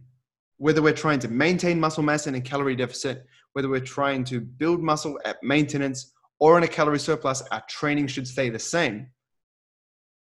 whether 0.64 0.80
we're 0.80 0.94
trying 0.94 1.18
to 1.18 1.28
maintain 1.28 1.78
muscle 1.78 2.02
mass 2.02 2.26
in 2.26 2.36
a 2.36 2.40
calorie 2.40 2.74
deficit, 2.74 3.26
whether 3.52 3.68
we're 3.68 3.78
trying 3.78 4.24
to 4.24 4.40
build 4.40 4.82
muscle 4.82 5.20
at 5.26 5.36
maintenance 5.42 6.14
or 6.40 6.56
in 6.56 6.64
a 6.64 6.66
calorie 6.66 6.98
surplus, 6.98 7.42
our 7.52 7.62
training 7.68 8.06
should 8.06 8.26
stay 8.26 8.48
the 8.48 8.58
same, 8.58 9.06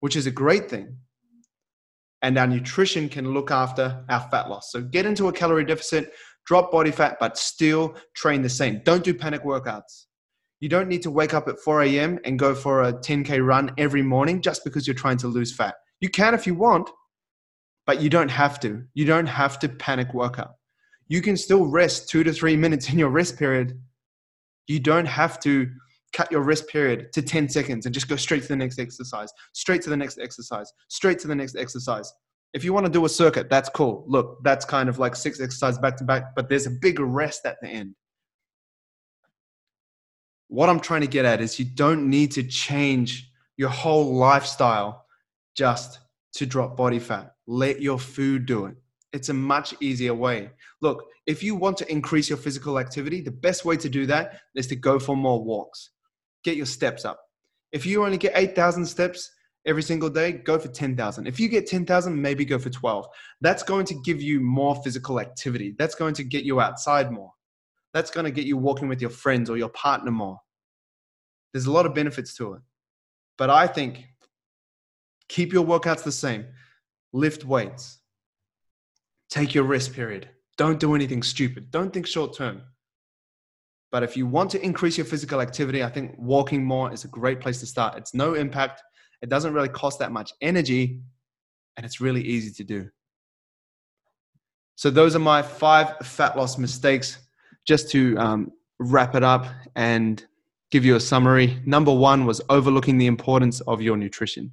which 0.00 0.16
is 0.16 0.26
a 0.26 0.30
great 0.30 0.70
thing. 0.70 0.96
And 2.22 2.38
our 2.38 2.46
nutrition 2.46 3.10
can 3.10 3.34
look 3.34 3.50
after 3.50 4.02
our 4.08 4.26
fat 4.30 4.48
loss. 4.48 4.72
So 4.72 4.80
get 4.80 5.04
into 5.04 5.28
a 5.28 5.32
calorie 5.32 5.66
deficit, 5.66 6.10
drop 6.46 6.72
body 6.72 6.90
fat, 6.90 7.18
but 7.20 7.36
still 7.36 7.94
train 8.16 8.40
the 8.40 8.48
same. 8.48 8.80
Don't 8.82 9.04
do 9.04 9.12
panic 9.12 9.44
workouts. 9.44 10.06
You 10.60 10.70
don't 10.70 10.88
need 10.88 11.02
to 11.02 11.10
wake 11.10 11.34
up 11.34 11.48
at 11.48 11.58
4 11.58 11.82
a.m. 11.82 12.18
and 12.24 12.38
go 12.38 12.54
for 12.54 12.84
a 12.84 12.94
10K 12.94 13.46
run 13.46 13.72
every 13.76 14.00
morning 14.00 14.40
just 14.40 14.64
because 14.64 14.86
you're 14.86 14.94
trying 14.94 15.18
to 15.18 15.28
lose 15.28 15.54
fat. 15.54 15.74
You 16.00 16.08
can 16.08 16.32
if 16.32 16.46
you 16.46 16.54
want, 16.54 16.88
but 17.86 18.00
you 18.00 18.10
don't 18.10 18.30
have 18.30 18.60
to. 18.60 18.84
You 18.94 19.04
don't 19.04 19.26
have 19.26 19.58
to 19.60 19.68
panic 19.68 20.14
workout. 20.14 20.54
You 21.08 21.22
can 21.22 21.36
still 21.36 21.66
rest 21.66 22.08
two 22.08 22.22
to 22.24 22.32
three 22.32 22.56
minutes 22.64 22.90
in 22.90 22.98
your 22.98 23.10
rest 23.10 23.38
period. 23.38 23.78
You 24.66 24.80
don't 24.80 25.06
have 25.06 25.40
to 25.40 25.68
cut 26.12 26.30
your 26.30 26.42
rest 26.42 26.68
period 26.68 27.12
to 27.12 27.22
10 27.22 27.48
seconds 27.48 27.86
and 27.86 27.94
just 27.94 28.08
go 28.08 28.16
straight 28.16 28.42
to 28.42 28.48
the 28.48 28.56
next 28.56 28.78
exercise, 28.78 29.32
straight 29.52 29.82
to 29.82 29.90
the 29.90 29.96
next 29.96 30.18
exercise, 30.18 30.72
straight 30.88 31.18
to 31.20 31.28
the 31.28 31.34
next 31.34 31.56
exercise. 31.56 32.12
If 32.52 32.64
you 32.64 32.72
want 32.72 32.86
to 32.86 32.92
do 32.92 33.04
a 33.04 33.08
circuit, 33.08 33.48
that's 33.48 33.68
cool. 33.68 34.04
Look, 34.08 34.38
that's 34.42 34.64
kind 34.64 34.88
of 34.88 34.98
like 34.98 35.14
six 35.14 35.40
exercises 35.40 35.78
back 35.78 35.96
to 35.98 36.04
back, 36.04 36.34
but 36.34 36.48
there's 36.48 36.66
a 36.66 36.70
big 36.70 36.98
rest 36.98 37.46
at 37.46 37.56
the 37.62 37.68
end. 37.68 37.94
What 40.48 40.68
I'm 40.68 40.80
trying 40.80 41.02
to 41.02 41.06
get 41.06 41.24
at 41.24 41.40
is 41.40 41.60
you 41.60 41.64
don't 41.64 42.10
need 42.10 42.32
to 42.32 42.42
change 42.42 43.30
your 43.56 43.68
whole 43.68 44.16
lifestyle 44.16 45.04
just 45.56 46.00
to 46.34 46.46
drop 46.46 46.76
body 46.76 46.98
fat 46.98 47.34
let 47.50 47.82
your 47.82 47.98
food 47.98 48.46
do 48.46 48.66
it. 48.66 48.76
It's 49.12 49.28
a 49.28 49.34
much 49.34 49.74
easier 49.80 50.14
way. 50.14 50.50
Look, 50.80 51.04
if 51.26 51.42
you 51.42 51.56
want 51.56 51.76
to 51.78 51.90
increase 51.90 52.28
your 52.28 52.38
physical 52.38 52.78
activity, 52.78 53.20
the 53.20 53.32
best 53.32 53.64
way 53.64 53.76
to 53.76 53.88
do 53.88 54.06
that 54.06 54.38
is 54.54 54.68
to 54.68 54.76
go 54.76 55.00
for 55.00 55.16
more 55.16 55.42
walks. 55.42 55.90
Get 56.44 56.56
your 56.56 56.66
steps 56.66 57.04
up. 57.04 57.20
If 57.72 57.84
you 57.84 58.04
only 58.04 58.18
get 58.18 58.34
8,000 58.36 58.86
steps 58.86 59.32
every 59.66 59.82
single 59.82 60.08
day, 60.08 60.30
go 60.30 60.60
for 60.60 60.68
10,000. 60.68 61.26
If 61.26 61.40
you 61.40 61.48
get 61.48 61.66
10,000, 61.66 62.22
maybe 62.22 62.44
go 62.44 62.56
for 62.56 62.70
12. 62.70 63.06
That's 63.40 63.64
going 63.64 63.86
to 63.86 63.94
give 64.04 64.22
you 64.22 64.38
more 64.40 64.76
physical 64.84 65.18
activity. 65.18 65.74
That's 65.76 65.96
going 65.96 66.14
to 66.14 66.24
get 66.24 66.44
you 66.44 66.60
outside 66.60 67.10
more. 67.10 67.32
That's 67.92 68.12
going 68.12 68.26
to 68.26 68.30
get 68.30 68.46
you 68.46 68.56
walking 68.56 68.86
with 68.86 69.00
your 69.00 69.10
friends 69.10 69.50
or 69.50 69.56
your 69.56 69.70
partner 69.70 70.12
more. 70.12 70.38
There's 71.52 71.66
a 71.66 71.72
lot 71.72 71.84
of 71.86 71.94
benefits 71.94 72.32
to 72.36 72.54
it. 72.54 72.62
But 73.36 73.50
I 73.50 73.66
think 73.66 74.04
keep 75.30 75.52
your 75.52 75.64
workouts 75.64 76.02
the 76.02 76.12
same 76.12 76.44
lift 77.12 77.44
weights, 77.44 77.98
take 79.30 79.54
your 79.54 79.64
rest 79.64 79.92
period. 79.94 80.28
Don't 80.58 80.78
do 80.78 80.94
anything 80.94 81.22
stupid. 81.22 81.70
Don't 81.70 81.92
think 81.92 82.06
short 82.06 82.36
term. 82.36 82.62
But 83.92 84.02
if 84.02 84.16
you 84.16 84.26
want 84.26 84.50
to 84.50 84.62
increase 84.62 84.98
your 84.98 85.06
physical 85.06 85.40
activity, 85.40 85.82
I 85.82 85.88
think 85.88 86.14
walking 86.18 86.64
more 86.64 86.92
is 86.92 87.04
a 87.04 87.08
great 87.08 87.40
place 87.40 87.58
to 87.60 87.66
start. 87.66 87.96
It's 87.96 88.12
no 88.12 88.34
impact, 88.34 88.82
it 89.22 89.28
doesn't 89.28 89.54
really 89.54 89.68
cost 89.68 89.98
that 90.00 90.12
much 90.12 90.32
energy, 90.40 91.00
and 91.76 91.86
it's 91.86 92.00
really 92.00 92.22
easy 92.22 92.52
to 92.52 92.64
do. 92.64 92.90
So, 94.76 94.90
those 94.90 95.14
are 95.14 95.20
my 95.20 95.42
five 95.42 95.96
fat 96.02 96.36
loss 96.36 96.58
mistakes. 96.58 97.18
Just 97.66 97.90
to 97.90 98.16
um, 98.18 98.52
wrap 98.78 99.14
it 99.14 99.22
up 99.22 99.46
and 99.76 100.24
give 100.70 100.84
you 100.84 100.96
a 100.96 101.00
summary. 101.00 101.60
Number 101.66 101.94
one 101.94 102.24
was 102.24 102.40
overlooking 102.48 102.96
the 102.96 103.06
importance 103.06 103.60
of 103.60 103.82
your 103.82 103.96
nutrition. 103.96 104.52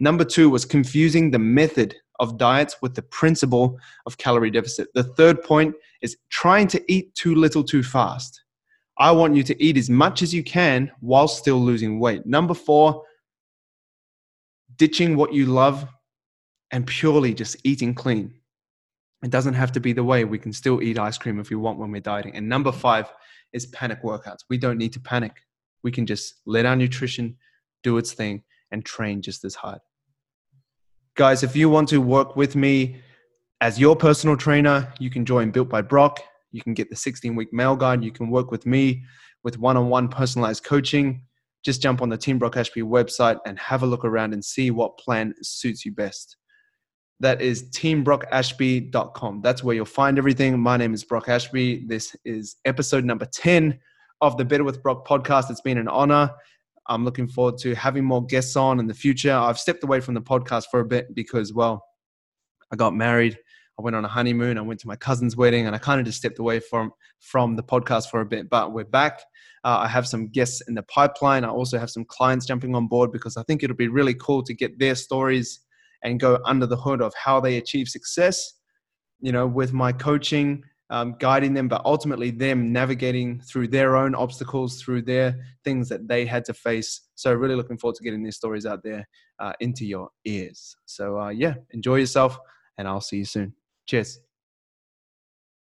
Number 0.00 0.24
two 0.24 0.48
was 0.48 0.64
confusing 0.64 1.30
the 1.30 1.38
method 1.38 1.94
of 2.18 2.38
diets 2.38 2.76
with 2.82 2.94
the 2.94 3.02
principle 3.02 3.78
of 4.06 4.18
calorie 4.18 4.50
deficit. 4.50 4.88
The 4.94 5.04
third 5.04 5.42
point 5.42 5.74
is 6.02 6.16
trying 6.30 6.68
to 6.68 6.92
eat 6.92 7.14
too 7.14 7.34
little 7.34 7.62
too 7.62 7.82
fast. 7.82 8.42
I 8.98 9.12
want 9.12 9.36
you 9.36 9.42
to 9.44 9.62
eat 9.62 9.76
as 9.76 9.88
much 9.88 10.22
as 10.22 10.34
you 10.34 10.42
can 10.42 10.90
while 11.00 11.28
still 11.28 11.58
losing 11.58 12.00
weight. 12.00 12.26
Number 12.26 12.54
four, 12.54 13.02
ditching 14.76 15.16
what 15.16 15.32
you 15.32 15.46
love 15.46 15.86
and 16.70 16.86
purely 16.86 17.34
just 17.34 17.56
eating 17.64 17.94
clean. 17.94 18.34
It 19.22 19.30
doesn't 19.30 19.54
have 19.54 19.72
to 19.72 19.80
be 19.80 19.92
the 19.92 20.04
way. 20.04 20.24
We 20.24 20.38
can 20.38 20.52
still 20.52 20.82
eat 20.82 20.98
ice 20.98 21.18
cream 21.18 21.40
if 21.40 21.50
we 21.50 21.56
want 21.56 21.78
when 21.78 21.90
we're 21.90 22.00
dieting. 22.00 22.36
And 22.36 22.48
number 22.48 22.72
five 22.72 23.12
is 23.52 23.66
panic 23.66 24.02
workouts. 24.02 24.44
We 24.48 24.56
don't 24.56 24.78
need 24.78 24.94
to 24.94 25.00
panic. 25.00 25.32
We 25.82 25.92
can 25.92 26.06
just 26.06 26.36
let 26.46 26.64
our 26.64 26.76
nutrition 26.76 27.36
do 27.82 27.98
its 27.98 28.12
thing 28.12 28.44
and 28.70 28.84
train 28.84 29.20
just 29.20 29.44
as 29.44 29.54
hard. 29.54 29.80
Guys, 31.16 31.42
if 31.42 31.56
you 31.56 31.68
want 31.68 31.88
to 31.88 32.00
work 32.00 32.36
with 32.36 32.54
me 32.54 33.00
as 33.60 33.78
your 33.78 33.96
personal 33.96 34.36
trainer, 34.36 34.92
you 34.98 35.10
can 35.10 35.24
join 35.24 35.50
Built 35.50 35.68
by 35.68 35.82
Brock. 35.82 36.20
You 36.52 36.62
can 36.62 36.72
get 36.72 36.88
the 36.88 36.96
16 36.96 37.34
week 37.34 37.52
male 37.52 37.76
guide. 37.76 38.04
You 38.04 38.12
can 38.12 38.30
work 38.30 38.50
with 38.50 38.64
me 38.64 39.02
with 39.42 39.58
one 39.58 39.76
on 39.76 39.88
one 39.88 40.08
personalized 40.08 40.64
coaching. 40.64 41.22
Just 41.64 41.82
jump 41.82 42.00
on 42.00 42.08
the 42.08 42.16
Team 42.16 42.38
Brock 42.38 42.56
Ashby 42.56 42.82
website 42.82 43.38
and 43.44 43.58
have 43.58 43.82
a 43.82 43.86
look 43.86 44.04
around 44.04 44.32
and 44.32 44.44
see 44.44 44.70
what 44.70 44.98
plan 44.98 45.34
suits 45.42 45.84
you 45.84 45.92
best. 45.92 46.36
That 47.18 47.42
is 47.42 47.70
teambrockashby.com. 47.70 49.42
That's 49.42 49.62
where 49.62 49.76
you'll 49.76 49.84
find 49.84 50.16
everything. 50.16 50.58
My 50.58 50.78
name 50.78 50.94
is 50.94 51.04
Brock 51.04 51.28
Ashby. 51.28 51.86
This 51.86 52.16
is 52.24 52.56
episode 52.64 53.04
number 53.04 53.26
10 53.26 53.78
of 54.22 54.38
the 54.38 54.44
Better 54.44 54.64
with 54.64 54.82
Brock 54.82 55.06
podcast. 55.06 55.50
It's 55.50 55.60
been 55.60 55.76
an 55.76 55.88
honor. 55.88 56.30
I'm 56.86 57.04
looking 57.04 57.28
forward 57.28 57.58
to 57.58 57.74
having 57.74 58.04
more 58.04 58.24
guests 58.24 58.56
on 58.56 58.80
in 58.80 58.86
the 58.86 58.94
future. 58.94 59.32
I've 59.32 59.58
stepped 59.58 59.84
away 59.84 60.00
from 60.00 60.14
the 60.14 60.22
podcast 60.22 60.64
for 60.70 60.80
a 60.80 60.84
bit 60.84 61.14
because, 61.14 61.52
well, 61.52 61.84
I 62.72 62.76
got 62.76 62.94
married. 62.94 63.38
I 63.78 63.82
went 63.82 63.96
on 63.96 64.04
a 64.04 64.08
honeymoon. 64.08 64.58
I 64.58 64.62
went 64.62 64.80
to 64.80 64.88
my 64.88 64.96
cousin's 64.96 65.36
wedding, 65.36 65.66
and 65.66 65.74
I 65.74 65.78
kind 65.78 66.00
of 66.00 66.06
just 66.06 66.18
stepped 66.18 66.38
away 66.38 66.60
from 66.60 66.92
from 67.20 67.56
the 67.56 67.62
podcast 67.62 68.10
for 68.10 68.20
a 68.20 68.26
bit. 68.26 68.50
But 68.50 68.72
we're 68.72 68.84
back. 68.84 69.20
Uh, 69.64 69.78
I 69.80 69.88
have 69.88 70.06
some 70.06 70.28
guests 70.28 70.62
in 70.68 70.74
the 70.74 70.82
pipeline. 70.82 71.44
I 71.44 71.48
also 71.48 71.78
have 71.78 71.90
some 71.90 72.04
clients 72.04 72.46
jumping 72.46 72.74
on 72.74 72.88
board 72.88 73.12
because 73.12 73.36
I 73.36 73.42
think 73.44 73.62
it'll 73.62 73.76
be 73.76 73.88
really 73.88 74.14
cool 74.14 74.42
to 74.42 74.54
get 74.54 74.78
their 74.78 74.94
stories 74.94 75.60
and 76.02 76.20
go 76.20 76.38
under 76.44 76.66
the 76.66 76.76
hood 76.76 77.02
of 77.02 77.14
how 77.14 77.40
they 77.40 77.56
achieve 77.56 77.88
success. 77.88 78.54
You 79.20 79.32
know, 79.32 79.46
with 79.46 79.72
my 79.72 79.92
coaching, 79.92 80.64
um, 80.90 81.14
guiding 81.18 81.54
them, 81.54 81.68
but 81.68 81.82
ultimately 81.84 82.30
them 82.30 82.72
navigating 82.72 83.40
through 83.40 83.68
their 83.68 83.96
own 83.96 84.14
obstacles, 84.14 84.82
through 84.82 85.02
their 85.02 85.38
things 85.64 85.88
that 85.88 86.08
they 86.08 86.26
had 86.26 86.44
to 86.46 86.54
face. 86.54 87.02
So, 87.14 87.32
really 87.32 87.54
looking 87.54 87.78
forward 87.78 87.96
to 87.96 88.04
getting 88.04 88.22
these 88.22 88.36
stories 88.36 88.66
out 88.66 88.82
there 88.82 89.08
uh, 89.38 89.52
into 89.60 89.86
your 89.86 90.10
ears. 90.24 90.76
So, 90.86 91.18
uh, 91.18 91.30
yeah, 91.30 91.54
enjoy 91.70 91.96
yourself, 91.96 92.38
and 92.76 92.86
I'll 92.86 93.00
see 93.00 93.18
you 93.18 93.24
soon. 93.24 93.54
Cheers. 93.86 94.20